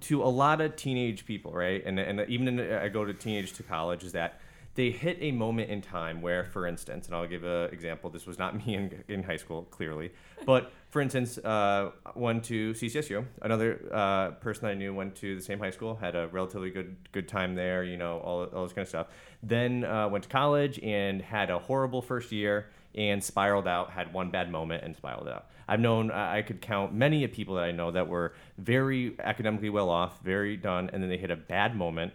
to 0.00 0.22
a 0.22 0.26
lot 0.26 0.60
of 0.60 0.76
teenage 0.76 1.24
people, 1.24 1.52
right? 1.52 1.82
And 1.84 1.98
and 1.98 2.28
even 2.28 2.48
in, 2.48 2.72
I 2.72 2.88
go 2.88 3.04
to 3.04 3.14
teenage 3.14 3.52
to 3.54 3.62
college 3.62 4.04
is 4.04 4.12
that 4.12 4.40
they 4.74 4.90
hit 4.90 5.18
a 5.20 5.30
moment 5.30 5.70
in 5.70 5.80
time 5.80 6.20
where, 6.20 6.44
for 6.44 6.66
instance, 6.66 7.06
and 7.06 7.14
I'll 7.14 7.26
give 7.26 7.44
an 7.44 7.72
example. 7.72 8.10
This 8.10 8.26
was 8.26 8.38
not 8.38 8.54
me 8.66 8.74
in, 8.74 9.04
in 9.08 9.22
high 9.22 9.36
school, 9.36 9.64
clearly, 9.70 10.12
but 10.44 10.72
for 10.90 11.00
instance, 11.00 11.38
uh, 11.38 11.90
went 12.14 12.44
to 12.44 12.72
CCSU. 12.72 13.24
Another 13.42 13.80
uh, 13.92 14.30
person 14.32 14.66
I 14.66 14.74
knew 14.74 14.94
went 14.94 15.14
to 15.16 15.36
the 15.36 15.42
same 15.42 15.58
high 15.58 15.70
school, 15.70 15.96
had 15.96 16.14
a 16.14 16.28
relatively 16.28 16.70
good 16.70 16.96
good 17.12 17.28
time 17.28 17.54
there. 17.54 17.84
You 17.84 17.96
know, 17.96 18.18
all, 18.18 18.44
all 18.44 18.64
this 18.64 18.72
kind 18.72 18.82
of 18.82 18.88
stuff. 18.88 19.06
Then 19.42 19.84
uh, 19.84 20.08
went 20.08 20.24
to 20.24 20.30
college 20.30 20.78
and 20.80 21.22
had 21.22 21.50
a 21.50 21.58
horrible 21.58 22.02
first 22.02 22.32
year 22.32 22.70
and 22.94 23.22
spiraled 23.22 23.68
out. 23.68 23.90
Had 23.90 24.12
one 24.12 24.30
bad 24.30 24.50
moment 24.50 24.84
and 24.84 24.96
spiraled 24.96 25.28
out. 25.28 25.46
I've 25.66 25.80
known 25.80 26.10
I 26.10 26.42
could 26.42 26.60
count 26.60 26.92
many 26.92 27.24
of 27.24 27.32
people 27.32 27.54
that 27.54 27.64
I 27.64 27.72
know 27.72 27.90
that 27.90 28.08
were 28.08 28.34
very 28.58 29.16
academically 29.18 29.70
well 29.70 29.88
off, 29.88 30.20
very 30.22 30.56
done, 30.56 30.90
and 30.92 31.02
then 31.02 31.08
they 31.08 31.16
hit 31.16 31.30
a 31.30 31.36
bad 31.36 31.74
moment, 31.74 32.12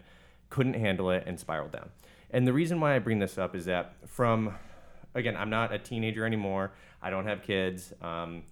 couldn't 0.49 0.75
handle 0.75 1.09
it, 1.09 1.23
and 1.25 1.39
spiraled 1.39 1.71
down. 1.71 1.89
And 2.31 2.47
the 2.47 2.53
reason 2.53 2.79
why 2.79 2.95
I 2.95 2.99
bring 2.99 3.19
this 3.19 3.37
up 3.37 3.55
is 3.55 3.65
that 3.65 3.95
from, 4.07 4.55
again, 5.15 5.35
I'm 5.35 5.49
not 5.49 5.73
a 5.73 5.79
teenager 5.79 6.25
anymore. 6.25 6.71
I 7.01 7.09
don't 7.09 7.25
have 7.25 7.41
kids. 7.41 7.93
Um, 8.01 8.43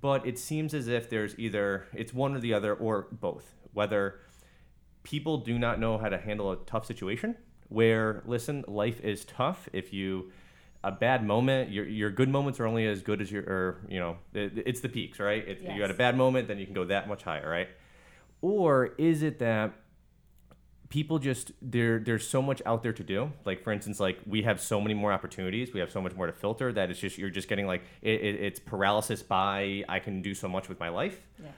but 0.00 0.26
it 0.26 0.38
seems 0.38 0.74
as 0.74 0.88
if 0.88 1.10
there's 1.10 1.38
either 1.38 1.86
it's 1.94 2.14
one 2.14 2.34
or 2.34 2.40
the 2.40 2.54
other 2.54 2.74
or 2.74 3.08
both. 3.12 3.54
Whether 3.72 4.20
people 5.02 5.38
do 5.38 5.58
not 5.58 5.78
know 5.78 5.98
how 5.98 6.08
to 6.08 6.18
handle 6.18 6.52
a 6.52 6.56
tough 6.56 6.86
situation, 6.86 7.36
where 7.68 8.22
listen, 8.26 8.64
life 8.66 9.00
is 9.00 9.24
tough. 9.24 9.68
If 9.72 9.92
you 9.92 10.32
a 10.82 10.92
bad 10.92 11.26
moment, 11.26 11.70
your 11.70 11.86
your 11.86 12.10
good 12.10 12.28
moments 12.28 12.60
are 12.60 12.66
only 12.66 12.86
as 12.86 13.02
good 13.02 13.20
as 13.20 13.30
your, 13.32 13.42
or 13.42 13.80
you 13.88 13.98
know, 13.98 14.16
it, 14.32 14.52
it's 14.66 14.80
the 14.80 14.88
peaks, 14.88 15.18
right? 15.18 15.46
If 15.46 15.62
you 15.62 15.80
had 15.80 15.90
a 15.90 15.94
bad 15.94 16.16
moment, 16.16 16.48
then 16.48 16.58
you 16.58 16.66
can 16.66 16.74
go 16.74 16.84
that 16.84 17.08
much 17.08 17.22
higher, 17.22 17.48
right? 17.48 17.68
Or 18.42 18.94
is 18.98 19.22
it 19.22 19.38
that 19.38 19.72
people 20.94 21.18
just 21.18 21.50
there 21.60 21.98
there's 21.98 22.24
so 22.24 22.40
much 22.40 22.62
out 22.64 22.84
there 22.84 22.92
to 22.92 23.02
do. 23.02 23.32
Like 23.44 23.64
for 23.64 23.72
instance 23.72 23.98
like 23.98 24.16
we 24.26 24.42
have 24.42 24.60
so 24.60 24.80
many 24.80 24.94
more 24.94 25.12
opportunities. 25.12 25.74
We 25.74 25.80
have 25.80 25.90
so 25.90 26.00
much 26.00 26.14
more 26.14 26.26
to 26.28 26.32
filter 26.32 26.72
that 26.72 26.88
it's 26.88 27.00
just 27.00 27.18
you're 27.18 27.30
just 27.40 27.48
getting 27.48 27.66
like 27.66 27.82
it, 28.00 28.20
it, 28.28 28.34
it's 28.46 28.60
paralysis 28.60 29.20
by 29.20 29.82
i 29.88 29.98
can 29.98 30.22
do 30.22 30.34
so 30.34 30.48
much 30.48 30.68
with 30.68 30.78
my 30.78 30.90
life. 31.00 31.18
Yes. 31.42 31.52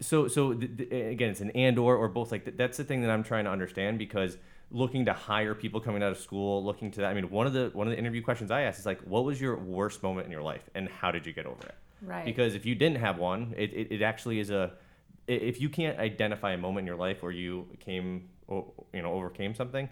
so 0.00 0.28
so 0.28 0.54
th- 0.54 0.78
th- 0.78 1.12
again 1.14 1.30
it's 1.32 1.42
an 1.42 1.50
and 1.50 1.78
or 1.78 1.94
or 1.94 2.08
both. 2.08 2.32
Like 2.32 2.44
th- 2.46 2.56
that's 2.56 2.78
the 2.78 2.84
thing 2.84 3.02
that 3.02 3.10
i'm 3.10 3.22
trying 3.22 3.44
to 3.44 3.50
understand 3.50 3.98
because 3.98 4.38
looking 4.70 5.04
to 5.04 5.12
hire 5.12 5.54
people 5.54 5.78
coming 5.86 6.02
out 6.02 6.12
of 6.12 6.18
school 6.18 6.64
looking 6.64 6.90
to 6.92 7.00
that 7.02 7.10
i 7.10 7.14
mean 7.18 7.28
one 7.28 7.46
of 7.46 7.52
the 7.52 7.70
one 7.74 7.86
of 7.86 7.90
the 7.90 7.98
interview 7.98 8.22
questions 8.22 8.50
i 8.50 8.62
asked 8.62 8.78
is 8.78 8.86
like 8.86 9.00
what 9.02 9.24
was 9.28 9.40
your 9.44 9.56
worst 9.56 10.02
moment 10.02 10.24
in 10.26 10.32
your 10.32 10.46
life 10.52 10.64
and 10.76 10.88
how 10.88 11.10
did 11.10 11.26
you 11.26 11.32
get 11.32 11.44
over 11.44 11.64
it? 11.72 11.74
Right. 12.00 12.24
because 12.24 12.54
if 12.54 12.64
you 12.64 12.74
didn't 12.74 13.00
have 13.06 13.18
one 13.18 13.52
it, 13.58 13.74
it, 13.74 13.86
it 13.96 14.00
actually 14.00 14.38
is 14.38 14.50
a 14.50 14.72
if 15.26 15.60
you 15.60 15.68
can't 15.68 15.98
identify 15.98 16.52
a 16.52 16.56
moment 16.66 16.84
in 16.84 16.86
your 16.86 16.96
life 16.96 17.22
where 17.22 17.32
you 17.32 17.66
came 17.78 18.28
you 18.50 19.02
know 19.02 19.12
overcame 19.12 19.54
something 19.54 19.88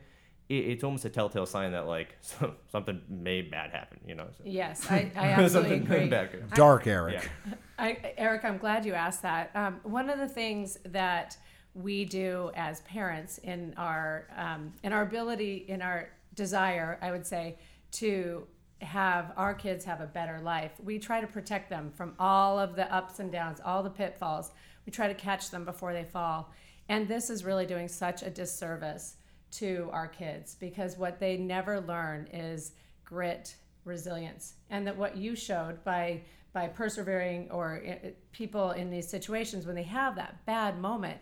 it's 0.50 0.82
almost 0.82 1.04
a 1.04 1.10
telltale 1.10 1.44
sign 1.44 1.72
that 1.72 1.86
like 1.86 2.16
something 2.72 3.00
may 3.08 3.42
bad 3.42 3.70
happen 3.70 3.98
you 4.06 4.14
know 4.14 4.26
so. 4.36 4.42
Yes, 4.46 4.86
I, 4.90 5.10
I 5.14 5.28
absolutely 5.32 5.76
agree. 5.76 6.08
bad 6.08 6.30
could- 6.30 6.50
Dark 6.54 6.86
Eric. 6.86 7.22
yeah 7.46 7.54
I, 7.78 7.96
Eric, 8.16 8.44
I'm 8.44 8.58
glad 8.58 8.84
you 8.84 8.92
asked 8.94 9.22
that. 9.22 9.50
Um, 9.54 9.78
one 9.84 10.10
of 10.10 10.18
the 10.18 10.26
things 10.26 10.78
that 10.86 11.36
we 11.74 12.04
do 12.04 12.50
as 12.56 12.80
parents 12.80 13.38
in 13.38 13.72
our 13.76 14.26
um, 14.36 14.72
in 14.82 14.92
our 14.92 15.02
ability, 15.02 15.66
in 15.68 15.80
our 15.82 16.08
desire, 16.34 16.98
I 17.02 17.12
would 17.12 17.24
say, 17.26 17.56
to 17.92 18.46
have 18.80 19.32
our 19.36 19.54
kids 19.54 19.84
have 19.84 20.00
a 20.00 20.06
better 20.06 20.40
life, 20.40 20.72
we 20.82 20.98
try 20.98 21.20
to 21.20 21.26
protect 21.26 21.68
them 21.68 21.92
from 21.94 22.14
all 22.18 22.58
of 22.58 22.74
the 22.74 22.92
ups 22.92 23.20
and 23.20 23.30
downs, 23.30 23.60
all 23.64 23.82
the 23.82 23.90
pitfalls. 23.90 24.50
We 24.86 24.90
try 24.92 25.06
to 25.08 25.14
catch 25.14 25.50
them 25.50 25.64
before 25.64 25.92
they 25.92 26.04
fall, 26.04 26.50
and 26.88 27.06
this 27.08 27.30
is 27.30 27.44
really 27.44 27.66
doing 27.66 27.88
such 27.88 28.22
a 28.22 28.30
disservice 28.30 29.16
to 29.50 29.88
our 29.92 30.06
kids 30.08 30.54
because 30.54 30.96
what 30.98 31.18
they 31.18 31.36
never 31.36 31.80
learn 31.80 32.26
is 32.32 32.72
grit 33.04 33.54
resilience. 33.84 34.54
And 34.70 34.86
that 34.86 34.96
what 34.96 35.16
you 35.16 35.34
showed 35.34 35.82
by 35.84 36.22
by 36.52 36.66
persevering 36.66 37.50
or 37.50 37.82
i- 37.84 37.90
i- 37.90 38.12
people 38.32 38.70
in 38.72 38.90
these 38.90 39.06
situations 39.08 39.66
when 39.66 39.76
they 39.76 39.82
have 39.82 40.16
that 40.16 40.44
bad 40.46 40.78
moment 40.78 41.18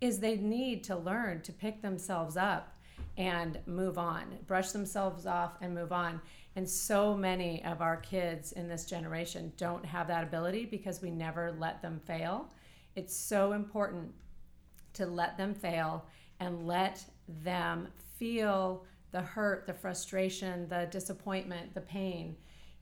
is 0.00 0.20
they 0.20 0.36
need 0.36 0.84
to 0.84 0.96
learn 0.96 1.40
to 1.42 1.52
pick 1.52 1.82
themselves 1.82 2.36
up 2.36 2.76
and 3.16 3.58
move 3.66 3.98
on 3.98 4.38
brush 4.46 4.70
themselves 4.70 5.26
off 5.26 5.52
and 5.60 5.74
move 5.74 5.92
on. 5.92 6.20
And 6.56 6.68
so 6.68 7.14
many 7.14 7.64
of 7.64 7.80
our 7.80 7.96
kids 7.96 8.52
in 8.52 8.68
this 8.68 8.84
generation 8.86 9.52
don't 9.56 9.84
have 9.84 10.08
that 10.08 10.24
ability 10.24 10.64
because 10.66 11.02
we 11.02 11.10
never 11.10 11.52
let 11.52 11.82
them 11.82 12.00
fail. 12.04 12.48
It's 12.96 13.14
so 13.16 13.52
important 13.52 14.12
to 14.98 15.06
let 15.06 15.36
them 15.36 15.54
fail 15.54 16.04
and 16.40 16.66
let 16.66 17.04
them 17.44 17.88
feel 18.16 18.84
the 19.12 19.20
hurt, 19.20 19.66
the 19.66 19.72
frustration, 19.72 20.68
the 20.68 20.86
disappointment, 20.90 21.72
the 21.74 21.80
pain. 21.80 22.36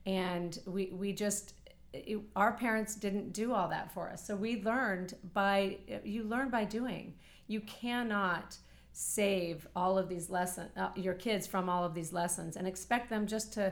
And 0.05 0.57
we, 0.65 0.87
we 0.91 1.13
just, 1.13 1.53
it, 1.93 2.19
our 2.35 2.53
parents 2.53 2.95
didn't 2.95 3.33
do 3.33 3.53
all 3.53 3.69
that 3.69 3.93
for 3.93 4.09
us. 4.09 4.25
So 4.25 4.35
we 4.35 4.61
learned 4.63 5.15
by, 5.33 5.77
you 6.03 6.23
learn 6.23 6.49
by 6.49 6.65
doing. 6.65 7.13
You 7.47 7.61
cannot 7.61 8.57
save 8.91 9.67
all 9.75 9.97
of 9.97 10.09
these 10.09 10.29
lessons, 10.29 10.71
uh, 10.75 10.89
your 10.95 11.13
kids 11.13 11.45
from 11.45 11.69
all 11.69 11.85
of 11.85 11.93
these 11.93 12.11
lessons 12.11 12.57
and 12.57 12.67
expect 12.67 13.09
them 13.09 13.27
just 13.27 13.53
to 13.53 13.71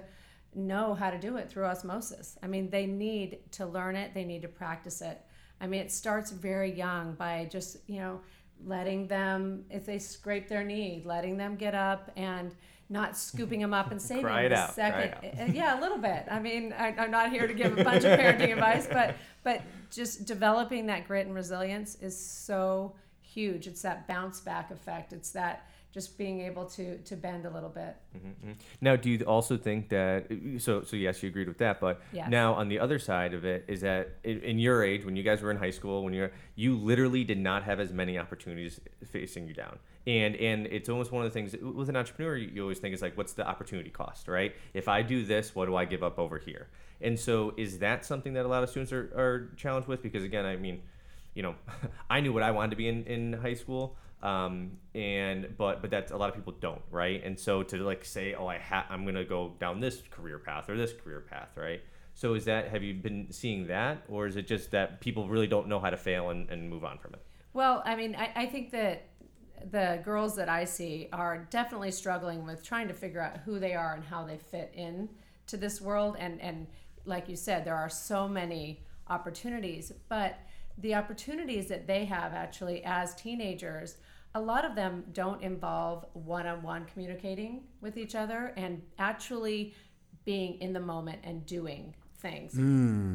know 0.53 0.93
how 0.93 1.09
to 1.09 1.17
do 1.17 1.37
it 1.37 1.49
through 1.49 1.65
osmosis. 1.65 2.37
I 2.41 2.47
mean, 2.47 2.69
they 2.69 2.85
need 2.85 3.39
to 3.53 3.65
learn 3.65 3.95
it, 3.95 4.13
they 4.13 4.23
need 4.23 4.43
to 4.43 4.47
practice 4.47 5.01
it. 5.01 5.19
I 5.59 5.67
mean, 5.67 5.81
it 5.81 5.91
starts 5.91 6.31
very 6.31 6.71
young 6.71 7.15
by 7.15 7.47
just, 7.51 7.77
you 7.87 7.99
know, 7.99 8.21
letting 8.65 9.07
them, 9.07 9.65
if 9.69 9.85
they 9.85 9.99
scrape 9.99 10.47
their 10.47 10.63
knee, 10.63 11.01
letting 11.05 11.37
them 11.37 11.55
get 11.55 11.75
up 11.75 12.11
and 12.15 12.55
not 12.89 13.17
scooping 13.17 13.59
them 13.59 13.73
up 13.73 13.91
and 13.91 14.01
saving 14.09 14.23
Cry 14.23 14.43
it 14.43 14.49
the 14.49 14.57
out, 14.57 14.73
second. 14.75 15.23
it 15.23 15.35
Uh, 15.39 15.51
Yeah, 15.53 15.79
a 15.79 15.81
little 15.81 15.97
bit. 15.97 16.25
I 16.29 16.39
mean, 16.39 16.73
I, 16.73 16.93
I'm 16.97 17.11
not 17.11 17.31
here 17.31 17.47
to 17.47 17.53
give 17.53 17.77
a 17.77 17.83
bunch 17.83 18.03
of 18.03 18.19
parenting 18.19 18.53
advice, 18.53 18.87
but 18.91 19.15
but 19.43 19.61
just 19.91 20.25
developing 20.25 20.87
that 20.87 21.07
grit 21.07 21.25
and 21.25 21.35
resilience 21.35 21.95
is 22.01 22.17
so 22.17 22.95
huge. 23.21 23.67
It's 23.67 23.81
that 23.83 24.07
bounce 24.07 24.39
back 24.41 24.71
effect. 24.71 25.13
It's 25.13 25.31
that 25.31 25.67
just 25.95 26.17
being 26.17 26.41
able 26.41 26.65
to 26.65 26.97
to 26.97 27.15
bend 27.15 27.45
a 27.45 27.49
little 27.49 27.69
bit. 27.69 27.95
Mm-hmm. 28.17 28.51
Now, 28.81 28.97
do 28.97 29.09
you 29.09 29.23
also 29.23 29.55
think 29.55 29.87
that 29.89 30.27
so 30.57 30.83
so 30.83 30.97
yes, 30.97 31.23
you 31.23 31.29
agreed 31.29 31.47
with 31.47 31.57
that, 31.59 31.79
but 31.79 32.01
Yes. 32.11 32.29
now 32.29 32.53
on 32.53 32.67
the 32.67 32.79
other 32.79 32.99
side 32.99 33.33
of 33.33 33.45
it 33.45 33.63
is 33.69 33.79
that 33.79 34.17
in, 34.25 34.41
in 34.41 34.59
your 34.59 34.83
age, 34.83 35.05
when 35.05 35.15
you 35.15 35.23
guys 35.23 35.41
were 35.41 35.51
in 35.51 35.57
high 35.57 35.71
school, 35.79 36.03
when 36.03 36.13
you're 36.13 36.33
you 36.55 36.75
literally 36.75 37.23
did 37.23 37.39
not 37.39 37.63
have 37.63 37.79
as 37.79 37.93
many 37.93 38.19
opportunities 38.19 38.81
facing 39.09 39.47
you 39.47 39.53
down, 39.53 39.79
and 40.05 40.35
and 40.35 40.67
it's 40.67 40.89
almost 40.89 41.13
one 41.13 41.25
of 41.25 41.31
the 41.31 41.33
things 41.33 41.55
with 41.79 41.87
an 41.87 41.95
entrepreneur 41.95 42.35
you 42.35 42.61
always 42.61 42.79
think 42.79 42.93
is 42.93 43.01
like, 43.01 43.17
what's 43.17 43.31
the 43.33 43.47
opportunity 43.47 43.89
cost, 43.89 44.27
right? 44.27 44.53
If 44.73 44.89
I 44.89 45.01
do 45.01 45.23
this, 45.25 45.55
what 45.55 45.65
do 45.67 45.77
I 45.77 45.85
give 45.85 46.03
up 46.03 46.19
over 46.19 46.37
here? 46.37 46.67
And 46.99 47.17
so, 47.17 47.53
is 47.55 47.79
that 47.79 48.03
something 48.03 48.33
that 48.33 48.45
a 48.45 48.49
lot 48.49 48.63
of 48.63 48.69
students 48.69 48.91
are, 48.91 49.05
are 49.15 49.49
challenged 49.55 49.87
with? 49.87 50.03
Because 50.03 50.25
again, 50.25 50.45
I 50.45 50.57
mean, 50.57 50.81
you 51.35 51.43
know, 51.43 51.55
I 52.09 52.19
knew 52.19 52.33
what 52.33 52.43
I 52.43 52.51
wanted 52.51 52.71
to 52.71 52.75
be 52.75 52.89
in, 52.89 53.05
in 53.05 53.33
high 53.33 53.53
school. 53.53 53.95
Um, 54.21 54.77
and 54.95 55.55
but 55.57 55.81
but 55.81 55.91
that's 55.91 56.11
a 56.11 56.17
lot 56.17 56.29
of 56.29 56.35
people 56.35 56.53
don't, 56.59 56.81
right? 56.89 57.23
And 57.23 57.39
so 57.39 57.63
to 57.63 57.77
like 57.77 58.03
say, 58.05 58.33
oh, 58.33 58.47
I 58.47 58.57
ha- 58.57 58.87
I'm 58.89 59.05
gonna 59.05 59.25
go 59.25 59.53
down 59.59 59.79
this 59.79 60.01
career 60.09 60.39
path 60.39 60.69
or 60.69 60.77
this 60.77 60.93
career 60.93 61.21
path, 61.29 61.49
right? 61.55 61.81
So 62.15 62.33
is 62.33 62.45
that 62.45 62.69
have 62.69 62.81
you 62.81 62.93
been 62.93 63.27
seeing 63.31 63.67
that, 63.67 64.03
or 64.07 64.25
is 64.25 64.37
it 64.37 64.47
just 64.47 64.71
that 64.71 65.01
people 65.01 65.27
really 65.27 65.47
don't 65.47 65.67
know 65.67 65.79
how 65.79 65.89
to 65.89 65.97
fail 65.97 66.29
and, 66.29 66.49
and 66.49 66.69
move 66.69 66.85
on 66.85 66.97
from 66.97 67.13
it? 67.13 67.21
Well, 67.53 67.83
I 67.85 67.95
mean, 67.95 68.15
I, 68.15 68.31
I 68.35 68.45
think 68.47 68.71
that 68.71 69.09
the 69.71 70.01
girls 70.03 70.35
that 70.35 70.49
I 70.49 70.65
see 70.65 71.09
are 71.11 71.47
definitely 71.49 71.91
struggling 71.91 72.45
with 72.45 72.63
trying 72.63 72.87
to 72.87 72.93
figure 72.93 73.21
out 73.21 73.37
who 73.45 73.59
they 73.59 73.73
are 73.73 73.93
and 73.93 74.03
how 74.03 74.23
they 74.25 74.37
fit 74.37 74.71
in 74.75 75.09
to 75.47 75.57
this 75.57 75.81
world. 75.81 76.15
And, 76.19 76.41
and 76.41 76.67
like 77.05 77.29
you 77.29 77.35
said, 77.35 77.65
there 77.65 77.75
are 77.75 77.89
so 77.89 78.27
many 78.27 78.83
opportunities, 79.09 79.91
but 80.09 80.37
the 80.77 80.95
opportunities 80.95 81.67
that 81.67 81.87
they 81.87 82.05
have 82.05 82.33
actually 82.33 82.83
as 82.83 83.15
teenagers, 83.15 83.97
a 84.33 84.41
lot 84.41 84.65
of 84.65 84.75
them 84.75 85.05
don't 85.13 85.41
involve 85.41 86.05
one 86.13 86.45
on 86.45 86.61
one 86.61 86.85
communicating 86.85 87.63
with 87.81 87.97
each 87.97 88.15
other 88.15 88.53
and 88.57 88.81
actually 88.99 89.73
being 90.25 90.59
in 90.59 90.73
the 90.73 90.79
moment 90.79 91.19
and 91.23 91.45
doing 91.45 91.95
things. 92.17 92.53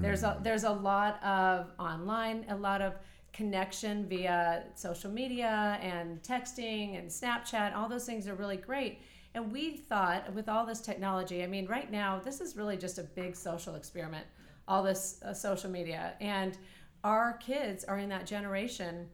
There's 0.00 0.22
a 0.22 0.38
there's 0.42 0.64
a 0.64 0.70
lot 0.70 1.22
of 1.22 1.72
online, 1.78 2.46
a 2.48 2.56
lot 2.56 2.80
of 2.80 2.94
connection 3.32 4.08
via 4.08 4.64
social 4.74 5.10
media 5.10 5.78
and 5.82 6.22
texting 6.22 6.98
and 6.98 7.08
Snapchat. 7.08 7.76
All 7.76 7.88
those 7.88 8.06
things 8.06 8.26
are 8.26 8.34
really 8.34 8.56
great. 8.56 9.00
And 9.34 9.52
we 9.52 9.76
thought 9.76 10.32
with 10.34 10.48
all 10.48 10.66
this 10.66 10.80
technology, 10.80 11.44
I 11.44 11.46
mean, 11.46 11.66
right 11.66 11.90
now 11.90 12.20
this 12.24 12.40
is 12.40 12.56
really 12.56 12.76
just 12.76 12.98
a 12.98 13.02
big 13.02 13.36
social 13.36 13.74
experiment. 13.74 14.26
All 14.66 14.82
this 14.82 15.20
uh, 15.22 15.34
social 15.34 15.70
media 15.70 16.14
and 16.20 16.56
our 17.04 17.34
kids 17.34 17.84
are 17.84 17.98
in 17.98 18.08
that 18.08 18.26
generation 18.26 19.08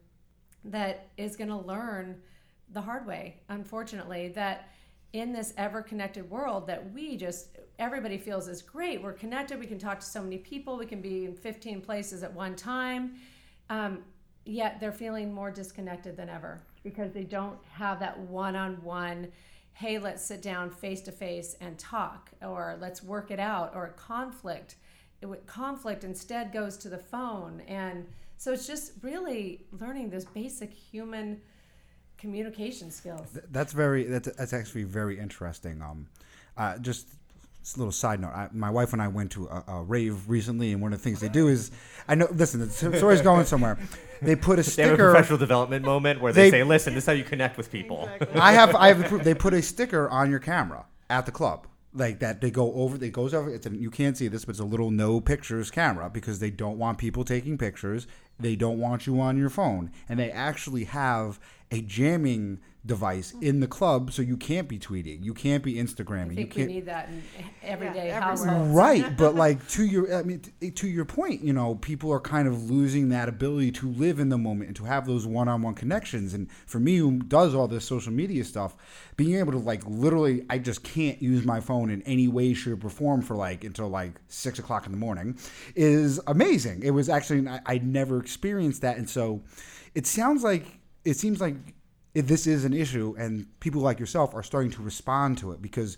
that 0.64 1.08
is 1.16 1.36
going 1.36 1.50
to 1.50 1.56
learn 1.56 2.20
the 2.72 2.80
hard 2.80 3.06
way 3.06 3.36
unfortunately 3.48 4.28
that 4.28 4.70
in 5.12 5.32
this 5.32 5.54
ever 5.56 5.82
connected 5.82 6.28
world 6.28 6.66
that 6.66 6.92
we 6.92 7.16
just 7.16 7.56
everybody 7.78 8.18
feels 8.18 8.48
is 8.48 8.60
great 8.60 9.00
we're 9.00 9.12
connected 9.12 9.58
we 9.58 9.66
can 9.66 9.78
talk 9.78 10.00
to 10.00 10.06
so 10.06 10.20
many 10.20 10.38
people 10.38 10.76
we 10.76 10.86
can 10.86 11.00
be 11.00 11.24
in 11.24 11.34
15 11.34 11.80
places 11.80 12.22
at 12.22 12.32
one 12.32 12.56
time 12.56 13.14
um, 13.70 14.02
yet 14.44 14.80
they're 14.80 14.92
feeling 14.92 15.32
more 15.32 15.50
disconnected 15.50 16.16
than 16.16 16.28
ever 16.28 16.60
because 16.82 17.12
they 17.12 17.24
don't 17.24 17.58
have 17.70 18.00
that 18.00 18.18
one-on-one 18.18 19.30
hey 19.74 19.98
let's 19.98 20.24
sit 20.24 20.42
down 20.42 20.70
face 20.70 21.02
to 21.02 21.12
face 21.12 21.56
and 21.60 21.78
talk 21.78 22.30
or 22.42 22.76
let's 22.80 23.02
work 23.02 23.30
it 23.30 23.38
out 23.38 23.72
or 23.74 23.88
conflict 23.96 24.76
conflict 25.46 26.04
instead 26.04 26.52
goes 26.52 26.76
to 26.76 26.88
the 26.88 26.98
phone 26.98 27.60
and 27.66 28.06
so 28.38 28.52
it's 28.52 28.66
just 28.66 28.92
really 29.02 29.64
learning 29.72 30.10
those 30.10 30.24
basic 30.24 30.72
human 30.72 31.40
communication 32.18 32.90
skills 32.90 33.28
Th- 33.32 33.44
That's 33.50 33.72
very. 33.72 34.04
That's, 34.04 34.28
that's 34.36 34.52
actually 34.52 34.84
very 34.84 35.18
interesting. 35.18 35.82
Um, 35.82 36.06
uh, 36.56 36.78
just 36.78 37.08
just 37.62 37.76
a 37.76 37.80
little 37.80 37.92
side 37.92 38.20
note. 38.20 38.28
I, 38.30 38.48
my 38.52 38.70
wife 38.70 38.92
and 38.92 39.02
I 39.02 39.08
went 39.08 39.32
to 39.32 39.46
a, 39.48 39.64
a 39.68 39.82
rave 39.82 40.28
recently, 40.28 40.72
and 40.72 40.80
one 40.80 40.92
of 40.92 40.98
the 41.00 41.02
things 41.02 41.20
they 41.20 41.28
do 41.28 41.48
is, 41.48 41.70
I 42.08 42.14
know. 42.14 42.28
Listen, 42.32 42.60
the 42.60 42.68
story's 42.70 43.20
going 43.20 43.44
somewhere. 43.44 43.76
They 44.22 44.36
put 44.36 44.58
a 44.58 44.62
They 44.62 44.82
have 44.84 44.92
a 44.92 44.94
sticker. 44.94 45.10
professional 45.10 45.38
development 45.38 45.84
moment 45.84 46.20
where 46.20 46.32
they, 46.32 46.44
They- 46.50 46.60
say, 46.60 46.62
"Listen, 46.64 46.94
this 46.94 47.04
is 47.04 47.06
how 47.06 47.12
you 47.12 47.24
connect 47.24 47.56
with 47.58 47.70
people." 47.72 48.08
I 48.34 48.52
have. 48.52 48.74
I 48.76 48.88
have. 48.92 49.10
the. 49.10 49.18
They 49.18 49.34
put 49.34 49.52
a 49.52 49.60
sticker 49.62 50.08
on 50.08 50.30
your 50.30 50.38
camera 50.40 50.86
at 51.10 51.26
the 51.26 51.32
club. 51.32 51.66
Like 51.96 52.18
that, 52.18 52.42
they 52.42 52.50
go 52.50 52.74
over. 52.74 53.02
It 53.02 53.12
goes 53.12 53.32
over. 53.32 53.48
It's 53.48 53.66
a, 53.66 53.70
you 53.70 53.90
can't 53.90 54.16
see 54.16 54.28
this, 54.28 54.44
but 54.44 54.50
it's 54.50 54.60
a 54.60 54.64
little 54.64 54.90
no 54.90 55.20
pictures 55.20 55.70
camera 55.70 56.10
because 56.10 56.38
they 56.38 56.50
don't 56.50 56.78
want 56.78 56.98
people 56.98 57.24
taking 57.24 57.56
pictures. 57.56 58.06
They 58.38 58.54
don't 58.54 58.78
want 58.78 59.06
you 59.06 59.18
on 59.20 59.38
your 59.38 59.48
phone, 59.48 59.90
and 60.08 60.18
they 60.18 60.30
actually 60.30 60.84
have 60.84 61.40
a 61.70 61.80
jamming 61.82 62.60
device 62.86 63.34
in 63.40 63.58
the 63.58 63.66
club, 63.66 64.12
so 64.12 64.22
you 64.22 64.36
can't 64.36 64.68
be 64.68 64.78
tweeting, 64.78 65.22
you 65.24 65.34
can't 65.34 65.62
be 65.64 65.74
Instagramming, 65.74 66.28
I 66.28 66.30
you 66.30 66.36
think 66.36 66.54
we 66.54 66.62
can't. 66.62 66.68
need 66.68 66.86
that 66.86 67.08
in 67.08 67.22
everyday 67.62 68.10
everywhere. 68.10 68.20
households. 68.20 68.74
Right, 68.74 69.16
but 69.16 69.34
like 69.34 69.66
to 69.70 69.84
your, 69.84 70.14
I 70.14 70.22
mean, 70.22 70.40
to 70.74 70.86
your 70.86 71.04
point, 71.04 71.42
you 71.42 71.52
know, 71.52 71.74
people 71.74 72.12
are 72.12 72.20
kind 72.20 72.46
of 72.46 72.70
losing 72.70 73.08
that 73.08 73.28
ability 73.28 73.72
to 73.72 73.90
live 73.90 74.20
in 74.20 74.28
the 74.28 74.38
moment 74.38 74.68
and 74.68 74.76
to 74.76 74.84
have 74.84 75.06
those 75.06 75.26
one-on-one 75.26 75.74
connections. 75.74 76.32
And 76.32 76.48
for 76.66 76.78
me, 76.78 76.96
who 76.96 77.18
does 77.18 77.54
all 77.54 77.66
this 77.66 77.84
social 77.84 78.12
media 78.12 78.44
stuff, 78.44 78.76
being 79.16 79.36
able 79.36 79.52
to 79.52 79.58
like 79.58 79.82
literally, 79.86 80.46
I 80.48 80.58
just 80.58 80.84
can't 80.84 81.20
use 81.20 81.44
my 81.44 81.60
phone 81.60 81.90
in 81.90 82.02
any 82.02 82.28
way, 82.28 82.54
shape, 82.54 82.84
or 82.84 82.90
form 82.90 83.20
for 83.20 83.34
like 83.34 83.64
until 83.64 83.88
like 83.88 84.12
six 84.28 84.60
o'clock 84.60 84.86
in 84.86 84.92
the 84.92 84.98
morning, 84.98 85.36
is 85.74 86.20
amazing. 86.28 86.82
It 86.84 86.90
was 86.90 87.08
actually 87.08 87.48
I, 87.48 87.60
I 87.66 87.78
never 87.78 88.20
experienced 88.20 88.82
that, 88.82 88.96
and 88.96 89.10
so 89.10 89.42
it 89.94 90.06
sounds 90.06 90.44
like 90.44 90.78
it 91.06 91.16
seems 91.16 91.40
like 91.40 91.54
this 92.14 92.46
is 92.46 92.64
an 92.64 92.74
issue, 92.74 93.14
and 93.18 93.46
people 93.60 93.80
like 93.80 94.00
yourself 94.00 94.34
are 94.34 94.42
starting 94.42 94.70
to 94.72 94.82
respond 94.82 95.38
to 95.38 95.52
it 95.52 95.62
because 95.62 95.96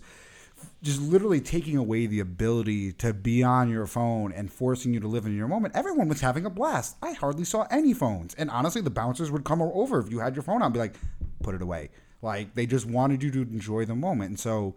just 0.83 1.01
literally 1.01 1.39
taking 1.39 1.77
away 1.77 2.05
the 2.05 2.19
ability 2.19 2.91
to 2.93 3.13
be 3.13 3.43
on 3.43 3.69
your 3.69 3.87
phone 3.87 4.31
and 4.33 4.51
forcing 4.51 4.93
you 4.93 4.99
to 4.99 5.07
live 5.07 5.25
in 5.25 5.35
your 5.35 5.47
moment. 5.47 5.75
Everyone 5.75 6.09
was 6.09 6.21
having 6.21 6.45
a 6.45 6.49
blast. 6.49 6.97
I 7.01 7.13
hardly 7.13 7.45
saw 7.45 7.65
any 7.71 7.93
phones. 7.93 8.35
And 8.35 8.49
honestly, 8.49 8.81
the 8.81 8.89
bouncers 8.89 9.31
would 9.31 9.45
come 9.45 9.61
over 9.61 9.99
if 9.99 10.11
you 10.11 10.19
had 10.19 10.35
your 10.35 10.43
phone 10.43 10.61
on 10.61 10.73
be 10.73 10.79
like, 10.79 10.95
put 11.41 11.55
it 11.55 11.61
away. 11.61 11.89
Like 12.21 12.55
they 12.55 12.65
just 12.65 12.85
wanted 12.85 13.23
you 13.23 13.31
to 13.31 13.41
enjoy 13.41 13.85
the 13.85 13.95
moment. 13.95 14.29
And 14.29 14.39
so 14.39 14.75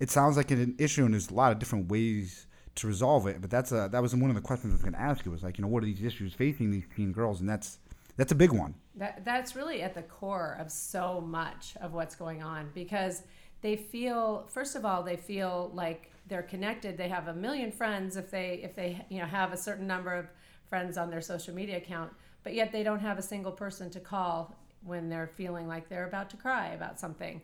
it 0.00 0.10
sounds 0.10 0.36
like 0.36 0.50
an 0.50 0.74
issue 0.78 1.04
and 1.04 1.14
there's 1.14 1.30
a 1.30 1.34
lot 1.34 1.52
of 1.52 1.58
different 1.60 1.88
ways 1.88 2.46
to 2.76 2.86
resolve 2.86 3.26
it. 3.26 3.40
But 3.40 3.50
that's 3.50 3.72
a, 3.72 3.88
that 3.92 4.02
was 4.02 4.14
one 4.14 4.30
of 4.30 4.36
the 4.36 4.42
questions 4.42 4.72
I 4.72 4.74
was 4.74 4.82
going 4.82 4.94
to 4.94 5.00
ask 5.00 5.24
you 5.24 5.30
was 5.30 5.42
like, 5.42 5.58
you 5.58 5.62
know, 5.62 5.68
what 5.68 5.82
are 5.82 5.86
these 5.86 6.02
issues 6.02 6.34
facing 6.34 6.70
these 6.70 6.86
teen 6.96 7.12
girls? 7.12 7.40
And 7.40 7.48
that's 7.48 7.78
that's 8.16 8.32
a 8.32 8.36
big 8.36 8.52
one. 8.52 8.74
That, 8.96 9.24
that's 9.24 9.56
really 9.56 9.82
at 9.82 9.94
the 9.94 10.02
core 10.02 10.56
of 10.60 10.70
so 10.70 11.20
much 11.20 11.74
of 11.80 11.92
what's 11.92 12.14
going 12.14 12.42
on 12.42 12.70
because 12.74 13.22
they 13.62 13.76
feel 13.76 14.46
first 14.48 14.76
of 14.76 14.84
all 14.84 15.02
they 15.02 15.16
feel 15.16 15.70
like 15.74 16.10
they're 16.26 16.42
connected 16.42 16.96
they 16.96 17.08
have 17.08 17.28
a 17.28 17.34
million 17.34 17.70
friends 17.70 18.16
if 18.16 18.30
they 18.30 18.60
if 18.62 18.74
they 18.74 19.04
you 19.08 19.18
know 19.18 19.26
have 19.26 19.52
a 19.52 19.56
certain 19.56 19.86
number 19.86 20.14
of 20.14 20.26
friends 20.68 20.96
on 20.96 21.10
their 21.10 21.20
social 21.20 21.54
media 21.54 21.76
account 21.76 22.12
but 22.42 22.54
yet 22.54 22.72
they 22.72 22.82
don't 22.82 23.00
have 23.00 23.18
a 23.18 23.22
single 23.22 23.52
person 23.52 23.90
to 23.90 24.00
call 24.00 24.56
when 24.84 25.08
they're 25.08 25.30
feeling 25.34 25.68
like 25.68 25.88
they're 25.88 26.06
about 26.06 26.30
to 26.30 26.36
cry 26.36 26.68
about 26.68 26.98
something 26.98 27.40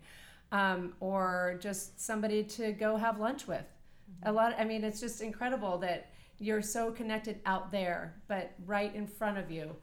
um, 0.53 0.95
or 1.01 1.59
just 1.61 2.01
somebody 2.01 2.43
to 2.43 2.73
go 2.73 2.97
have 2.97 3.19
lunch 3.19 3.47
with 3.47 3.65
a 4.23 4.33
lot 4.33 4.55
i 4.59 4.65
mean 4.65 4.85
it's 4.85 5.01
just 5.01 5.21
incredible 5.21 5.79
that 5.79 6.11
you're 6.39 6.63
so 6.63 6.91
connected 6.93 7.41
out 7.45 7.71
there 7.71 8.15
but 8.29 8.53
right 8.65 8.95
in 8.95 9.07
front 9.07 9.37
of 9.37 9.51
you 9.51 9.75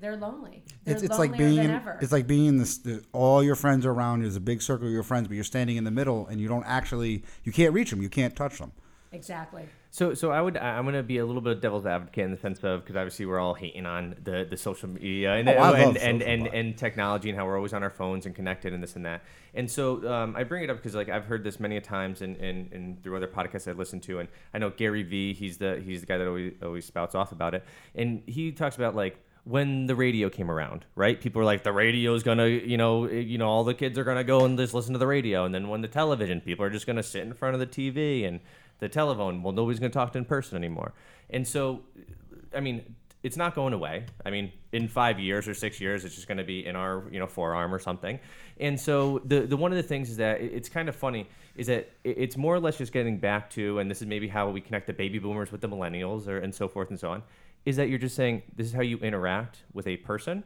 they're 0.00 0.16
lonely 0.16 0.62
they're 0.84 0.94
It's, 0.94 1.02
it's 1.04 1.18
like 1.18 1.36
being 1.36 1.56
than 1.56 1.64
in, 1.66 1.70
ever. 1.72 1.98
it's 2.00 2.12
like 2.12 2.26
being 2.26 2.46
in 2.46 2.56
this 2.58 2.78
the, 2.78 3.02
all 3.12 3.42
your 3.42 3.56
friends 3.56 3.84
are 3.86 3.92
around 3.92 4.18
you 4.20 4.24
there's 4.24 4.36
a 4.36 4.40
big 4.40 4.62
circle 4.62 4.86
of 4.86 4.92
your 4.92 5.02
friends 5.02 5.28
but 5.28 5.34
you're 5.34 5.44
standing 5.44 5.76
in 5.76 5.84
the 5.84 5.90
middle 5.90 6.26
and 6.28 6.40
you 6.40 6.48
don't 6.48 6.64
actually 6.66 7.22
you 7.44 7.52
can't 7.52 7.72
reach 7.72 7.90
them 7.90 8.00
you 8.02 8.08
can't 8.08 8.34
touch 8.36 8.58
them 8.58 8.72
exactly 9.12 9.64
So, 9.90 10.14
so 10.14 10.30
I 10.30 10.40
would, 10.40 10.56
I- 10.56 10.78
I'm 10.78 10.84
going 10.84 10.94
to 10.94 11.02
be 11.02 11.18
a 11.18 11.26
little 11.26 11.42
bit 11.42 11.52
of 11.52 11.60
devil's 11.60 11.84
advocate 11.84 12.24
in 12.24 12.30
the 12.30 12.38
sense 12.38 12.64
of 12.64 12.80
because 12.80 12.96
obviously 12.96 13.26
we're 13.26 13.38
all 13.38 13.52
hating 13.52 13.84
on 13.84 14.16
the, 14.24 14.46
the 14.48 14.56
social 14.56 14.88
media 14.88 15.34
and 15.34 15.46
Oh, 15.46 15.52
I 15.52 15.56
love 15.58 15.74
and, 15.74 15.84
and, 15.98 16.20
social 16.20 16.32
and, 16.32 16.42
media. 16.44 16.58
and 16.60 16.78
technology 16.78 17.28
and 17.28 17.38
how 17.38 17.44
we're 17.44 17.56
always 17.58 17.74
on 17.74 17.82
our 17.82 17.90
phones 17.90 18.24
and 18.24 18.34
connected 18.34 18.72
and 18.72 18.82
this 18.82 18.96
and 18.96 19.04
that. 19.04 19.22
And 19.52 19.70
so 19.70 20.10
um, 20.10 20.34
I 20.34 20.44
bring 20.44 20.64
it 20.64 20.70
up 20.70 20.78
because 20.78 20.94
like 20.94 21.10
I've 21.10 21.26
heard 21.26 21.44
this 21.44 21.60
many 21.60 21.76
a 21.76 21.82
times 21.82 22.22
and, 22.22 22.38
and, 22.38 22.72
and 22.72 23.02
through 23.02 23.18
other 23.18 23.26
podcasts 23.28 23.68
I've 23.68 23.76
listened 23.78 24.02
to, 24.04 24.20
and 24.20 24.30
I 24.54 24.58
know 24.58 24.70
Gary 24.70 25.02
Vee, 25.02 25.34
he's 25.34 25.58
the 25.58 25.78
he's 25.84 26.00
the 26.00 26.06
guy 26.06 26.16
that 26.16 26.26
always 26.26 26.54
always 26.62 26.86
spouts 26.86 27.14
off 27.14 27.32
about 27.32 27.54
it, 27.54 27.62
and 27.94 28.22
he 28.26 28.50
talks 28.50 28.76
about 28.76 28.94
like 28.96 29.18
when 29.44 29.86
the 29.86 29.96
radio 29.96 30.30
came 30.30 30.50
around, 30.50 30.84
right? 30.94 31.20
People 31.20 31.40
were 31.40 31.44
like, 31.44 31.64
the 31.64 31.72
radio's 31.72 32.22
gonna, 32.22 32.46
you 32.46 32.76
know, 32.76 33.06
eh, 33.06 33.14
you 33.14 33.38
know, 33.38 33.48
all 33.48 33.64
the 33.64 33.74
kids 33.74 33.98
are 33.98 34.04
gonna 34.04 34.24
go 34.24 34.44
and 34.44 34.56
just 34.56 34.74
listen 34.74 34.92
to 34.92 34.98
the 34.98 35.06
radio, 35.06 35.44
and 35.44 35.54
then 35.54 35.68
when 35.68 35.80
the 35.80 35.88
television, 35.88 36.40
people 36.40 36.64
are 36.64 36.70
just 36.70 36.86
gonna 36.86 37.02
sit 37.02 37.22
in 37.22 37.32
front 37.32 37.54
of 37.54 37.60
the 37.60 37.66
TV 37.66 38.24
and 38.26 38.40
the 38.78 38.88
telephone. 38.88 39.42
Well, 39.42 39.52
nobody's 39.52 39.80
gonna 39.80 39.90
talk 39.90 40.12
to 40.12 40.18
in 40.18 40.24
person 40.24 40.56
anymore, 40.56 40.92
and 41.30 41.46
so, 41.46 41.82
I 42.54 42.60
mean, 42.60 42.94
it's 43.22 43.36
not 43.36 43.54
going 43.54 43.72
away. 43.72 44.06
I 44.26 44.30
mean, 44.30 44.52
in 44.72 44.88
five 44.88 45.20
years 45.20 45.46
or 45.46 45.54
six 45.54 45.80
years, 45.80 46.04
it's 46.04 46.14
just 46.14 46.26
to 46.26 46.44
be 46.44 46.66
in 46.66 46.74
our 46.76 47.04
you 47.10 47.18
know 47.18 47.26
forearm 47.26 47.74
or 47.74 47.78
something. 47.78 48.18
And 48.58 48.78
so 48.78 49.20
the 49.24 49.40
the 49.40 49.56
one 49.56 49.72
of 49.72 49.76
the 49.76 49.82
things 49.82 50.10
is 50.10 50.16
that 50.18 50.40
it's 50.40 50.68
kind 50.68 50.88
of 50.88 50.96
funny 50.96 51.28
is 51.56 51.66
that 51.66 51.90
it's 52.04 52.36
more 52.36 52.54
or 52.54 52.60
less 52.60 52.78
just 52.78 52.92
getting 52.92 53.18
back 53.18 53.50
to, 53.50 53.78
and 53.78 53.90
this 53.90 54.00
is 54.02 54.08
maybe 54.08 54.26
how 54.26 54.48
we 54.50 54.60
connect 54.60 54.86
the 54.86 54.92
baby 54.92 55.18
boomers 55.18 55.52
with 55.52 55.60
the 55.60 55.68
millennials 55.68 56.26
or 56.26 56.38
and 56.38 56.54
so 56.54 56.66
forth 56.66 56.90
and 56.90 56.98
so 56.98 57.10
on, 57.10 57.22
is 57.64 57.76
that 57.76 57.88
you're 57.88 57.98
just 57.98 58.16
saying 58.16 58.42
this 58.56 58.66
is 58.66 58.72
how 58.72 58.82
you 58.82 58.98
interact 58.98 59.62
with 59.72 59.86
a 59.86 59.96
person, 59.98 60.44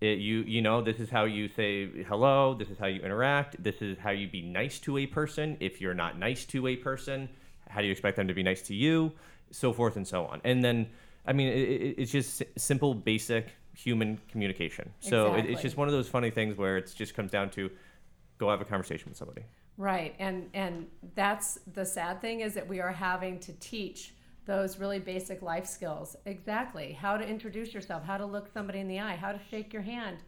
It, 0.00 0.18
you 0.18 0.40
you 0.40 0.60
know 0.60 0.82
this 0.82 0.98
is 0.98 1.10
how 1.10 1.24
you 1.24 1.48
say 1.48 2.02
hello. 2.04 2.54
This 2.54 2.68
is 2.68 2.78
how 2.78 2.86
you 2.86 3.00
interact. 3.02 3.62
This 3.62 3.80
is 3.80 3.96
how 3.98 4.10
you 4.10 4.28
be 4.28 4.42
nice 4.42 4.80
to 4.80 4.98
a 4.98 5.06
person. 5.06 5.56
If 5.60 5.80
you're 5.80 5.94
not 5.94 6.18
nice 6.18 6.44
to 6.46 6.66
a 6.66 6.76
person, 6.76 7.28
how 7.68 7.80
do 7.80 7.86
you 7.86 7.92
expect 7.92 8.16
them 8.16 8.28
to 8.28 8.34
be 8.34 8.42
nice 8.42 8.62
to 8.62 8.74
you? 8.74 9.12
So 9.52 9.72
forth 9.72 9.96
and 9.96 10.06
so 10.06 10.26
on. 10.26 10.40
And 10.44 10.64
then 10.64 10.88
I 11.24 11.32
mean, 11.32 11.48
it, 11.48 11.68
it, 11.68 11.94
it's 11.98 12.10
just 12.10 12.42
simple, 12.56 12.94
basic 12.94 13.52
human 13.76 14.18
communication. 14.28 14.90
So 14.98 15.34
it, 15.34 15.46
it's 15.46 15.62
just 15.62 15.76
one 15.76 15.86
of 15.86 15.94
those 15.94 16.08
funny 16.08 16.30
things 16.30 16.58
where 16.58 16.76
it 16.78 16.92
just 16.96 17.14
comes 17.14 17.30
down 17.30 17.50
to 17.50 17.70
go 18.38 18.50
have 18.50 18.60
a 18.60 18.64
conversation 18.64 19.08
with 19.08 19.16
somebody. 19.16 19.42
Right, 19.78 20.14
and 20.18 20.50
and 20.52 20.86
that's 21.14 21.60
the 21.72 21.84
sad 21.84 22.20
thing 22.20 22.40
is 22.40 22.54
that 22.54 22.68
we 22.68 22.80
are 22.80 22.92
having 22.92 23.38
to 23.40 23.52
teach 23.54 24.14
those 24.46 24.78
really 24.78 24.98
basic 24.98 25.42
life 25.42 25.66
skills. 25.66 26.16
Exactly, 26.26 26.92
how 26.92 27.16
to 27.16 27.26
introduce 27.26 27.72
yourself, 27.72 28.04
how 28.04 28.16
to 28.16 28.26
look 28.26 28.52
somebody 28.52 28.80
in 28.80 28.88
the 28.88 29.00
eye, 29.00 29.16
how 29.16 29.32
to 29.32 29.40
shake 29.50 29.72
your 29.72 29.82
hand, 29.82 30.18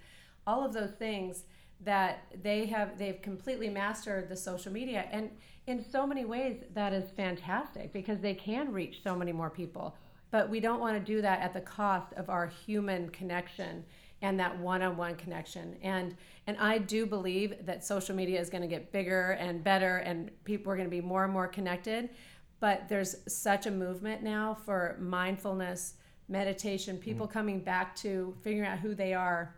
all 0.46 0.64
of 0.64 0.72
those 0.72 0.92
things 0.92 1.44
that 1.80 2.24
they 2.42 2.66
have 2.66 2.96
they've 2.98 3.20
completely 3.20 3.68
mastered 3.68 4.28
the 4.28 4.36
social 4.36 4.72
media 4.72 5.06
and 5.10 5.30
in 5.66 5.84
so 5.84 6.06
many 6.06 6.24
ways 6.24 6.62
that 6.74 6.92
is 6.92 7.10
fantastic 7.16 7.92
because 7.92 8.20
they 8.20 8.34
can 8.34 8.72
reach 8.72 9.02
so 9.02 9.16
many 9.16 9.32
more 9.32 9.50
people. 9.50 9.96
But 10.30 10.50
we 10.50 10.60
don't 10.60 10.80
want 10.80 10.98
to 10.98 11.12
do 11.12 11.22
that 11.22 11.40
at 11.40 11.52
the 11.52 11.60
cost 11.60 12.12
of 12.14 12.28
our 12.28 12.46
human 12.46 13.08
connection 13.10 13.84
and 14.22 14.38
that 14.40 14.58
one-on-one 14.58 15.16
connection 15.16 15.76
and 15.82 16.16
and 16.46 16.56
i 16.58 16.78
do 16.78 17.04
believe 17.04 17.54
that 17.66 17.84
social 17.84 18.16
media 18.16 18.40
is 18.40 18.48
going 18.48 18.62
to 18.62 18.68
get 18.68 18.90
bigger 18.90 19.32
and 19.32 19.62
better 19.62 19.98
and 19.98 20.30
people 20.44 20.72
are 20.72 20.76
going 20.76 20.86
to 20.86 20.90
be 20.90 21.00
more 21.00 21.24
and 21.24 21.32
more 21.32 21.46
connected 21.46 22.08
but 22.60 22.88
there's 22.88 23.16
such 23.26 23.66
a 23.66 23.70
movement 23.70 24.22
now 24.22 24.54
for 24.64 24.96
mindfulness 25.00 25.94
meditation 26.28 26.96
mm-hmm. 26.96 27.04
people 27.04 27.26
coming 27.26 27.60
back 27.60 27.94
to 27.94 28.34
figuring 28.42 28.68
out 28.68 28.78
who 28.78 28.94
they 28.94 29.12
are 29.12 29.54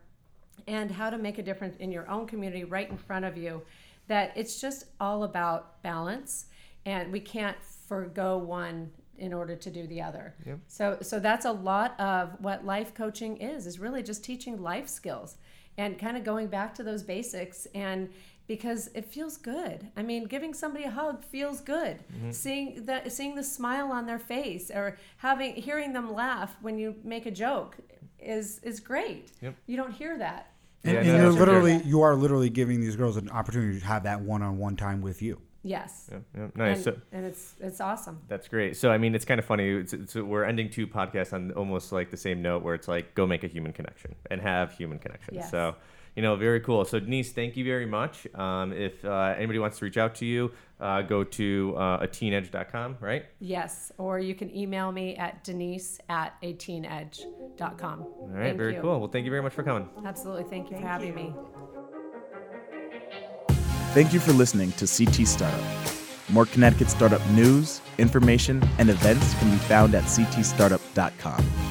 and 0.67 0.91
how 0.91 1.09
to 1.09 1.17
make 1.17 1.37
a 1.37 1.43
difference 1.43 1.77
in 1.77 1.91
your 1.91 2.09
own 2.09 2.27
community 2.27 2.63
right 2.63 2.89
in 2.89 2.97
front 2.97 3.23
of 3.23 3.37
you 3.37 3.61
that 4.07 4.31
it's 4.35 4.59
just 4.59 4.85
all 4.99 5.23
about 5.23 5.81
balance 5.83 6.47
and 6.85 7.11
we 7.11 7.19
can't 7.19 7.57
forego 7.61 8.37
one 8.37 8.89
in 9.17 9.33
order 9.33 9.55
to 9.55 9.71
do 9.71 9.87
the 9.87 10.01
other 10.01 10.35
Yep. 10.45 10.59
so 10.67 10.97
so 11.01 11.19
that's 11.19 11.45
a 11.45 11.51
lot 11.51 11.99
of 11.99 12.31
what 12.39 12.65
life 12.65 12.93
coaching 12.93 13.37
is 13.37 13.65
is 13.65 13.79
really 13.79 14.03
just 14.03 14.23
teaching 14.23 14.61
life 14.61 14.87
skills 14.87 15.37
and 15.77 15.97
kind 15.97 16.17
of 16.17 16.23
going 16.23 16.47
back 16.47 16.73
to 16.75 16.83
those 16.83 17.03
basics 17.03 17.67
and 17.73 18.09
because 18.47 18.89
it 18.93 19.05
feels 19.05 19.37
good 19.37 19.87
i 19.97 20.01
mean 20.01 20.23
giving 20.25 20.53
somebody 20.53 20.85
a 20.85 20.89
hug 20.89 21.23
feels 21.23 21.59
good 21.61 21.97
mm-hmm. 22.13 22.31
seeing 22.31 22.85
the 22.85 23.01
seeing 23.09 23.35
the 23.35 23.43
smile 23.43 23.91
on 23.91 24.05
their 24.05 24.19
face 24.19 24.71
or 24.71 24.97
having 25.17 25.53
hearing 25.55 25.93
them 25.93 26.13
laugh 26.13 26.55
when 26.61 26.77
you 26.77 26.95
make 27.03 27.25
a 27.25 27.31
joke 27.31 27.77
is 28.19 28.59
is 28.63 28.79
great 28.79 29.31
Yep. 29.41 29.55
you 29.67 29.75
don't 29.77 29.91
hear 29.91 30.17
that 30.17 30.51
And, 30.83 30.93
Yeah, 30.93 30.99
and 30.99 31.07
no, 31.07 31.13
you're 31.13 31.23
that's 31.23 31.35
for 31.35 31.39
literally, 31.45 31.81
you 31.85 32.01
are 32.01 32.15
literally 32.15 32.49
giving 32.49 32.79
these 32.81 32.95
girls 32.95 33.17
an 33.17 33.29
opportunity 33.29 33.79
to 33.79 33.85
have 33.85 34.03
that 34.03 34.21
one-on-one 34.21 34.75
time 34.75 35.01
with 35.01 35.21
you. 35.21 35.39
yes 35.63 36.09
Yeah, 36.11 36.19
yeah, 36.37 36.47
nice. 36.55 36.75
and, 36.75 36.83
So- 36.85 37.01
and 37.11 37.25
it's 37.25 37.55
it's 37.59 37.81
awesome 37.81 38.17
That's 38.27 38.47
great. 38.47 38.77
So 38.77 38.89
I 38.95 38.97
mean, 38.97 39.13
it's 39.15 39.25
kind 39.25 39.39
of 39.39 39.45
funny. 39.45 39.67
It's, 39.69 39.93
it's, 39.93 40.15
we're 40.15 40.45
ending 40.45 40.69
two 40.69 40.87
podcasts 40.87 41.33
on 41.33 41.51
almost 41.61 41.91
like 41.91 42.09
the 42.15 42.21
same 42.27 42.41
note, 42.41 42.63
where 42.63 42.75
it's 42.75 42.87
like 42.87 43.05
go 43.19 43.25
make 43.27 43.43
a 43.43 43.47
human 43.55 43.73
connection 43.73 44.15
and 44.31 44.39
have 44.41 44.71
human 44.81 44.97
connection. 44.99 45.33
Yes. 45.35 45.51
So 45.51 45.75
you 46.17 46.23
know, 46.23 46.35
very 46.35 46.59
cool. 46.59 46.83
So 46.83 46.99
Denise, 46.99 47.31
thank 47.31 47.55
you 47.55 47.63
very 47.63 47.85
much. 47.85 48.27
Um, 48.35 48.73
if 48.73 49.05
uh, 49.05 49.35
anybody 49.37 49.59
wants 49.59 49.77
to 49.79 49.85
reach 49.85 49.97
out 49.97 50.15
to 50.15 50.25
you, 50.25 50.51
uh, 50.79 51.01
go 51.03 51.23
to 51.23 51.73
uh, 51.77 52.05
ateenedge.com, 52.05 52.97
right? 52.99 53.25
yes 53.39 53.91
or 53.97 54.19
you 54.19 54.35
can 54.35 54.49
email 54.55 54.91
me 54.91 55.15
at 55.15 55.43
denise 55.43 55.99
at 56.09 56.29
ateenedge.com 56.43 58.01
All 58.01 58.29
right, 58.33 58.55
very 58.55 58.75
cool. 58.81 58.99
Well, 58.99 59.09
thank 59.09 59.25
you 59.25 59.31
very 59.31 59.41
much 59.43 59.53
for 59.53 59.63
coming. 59.63 59.87
absolutely 60.05 60.43
thank 60.53 60.65
you 60.69 60.77
Thank 60.77 60.83
for 60.83 60.91
having 60.91 61.09
you. 61.09 61.15
me 61.15 61.33
Thank 63.93 64.13
you 64.13 64.19
for 64.19 64.33
listening 64.33 64.71
to 64.73 64.85
CT 64.85 65.27
Startup. 65.27 65.63
More 66.29 66.45
Connecticut 66.45 66.89
startup 66.89 67.25
news, 67.31 67.81
information, 67.97 68.61
and 68.77 68.89
events 68.89 69.33
can 69.39 69.49
be 69.49 69.57
found 69.57 69.95
at 69.95 70.03
ctstartup.com. 70.03 71.66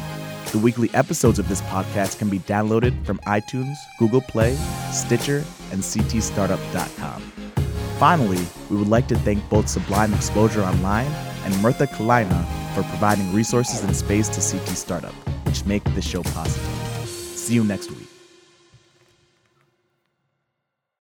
The 0.52 0.58
weekly 0.58 0.88
episodes 0.94 1.38
of 1.38 1.48
this 1.48 1.60
podcast 1.62 2.18
can 2.18 2.28
be 2.30 2.38
downloaded 2.38 3.04
from 3.04 3.18
iTunes, 3.26 3.74
Google 3.98 4.20
Play, 4.20 4.54
Stitcher, 4.92 5.44
and 5.72 5.82
ctstartup.com. 5.82 7.20
Finally, 7.98 8.46
we 8.70 8.76
would 8.76 8.88
like 8.88 9.08
to 9.08 9.18
thank 9.18 9.46
both 9.48 9.68
Sublime 9.68 10.14
Exposure 10.14 10.62
Online 10.62 11.10
and 11.44 11.54
Mirtha 11.54 11.86
Kalina 11.88 12.44
for 12.74 12.82
providing 12.84 13.32
resources 13.34 13.82
and 13.82 13.94
space 13.96 14.28
to 14.28 14.58
CT 14.58 14.68
Startup, 14.76 15.14
which 15.46 15.64
make 15.64 15.82
this 15.94 16.06
show 16.06 16.22
possible. 16.22 16.66
See 17.06 17.54
you 17.54 17.64
next 17.64 17.90
week. 17.90 18.05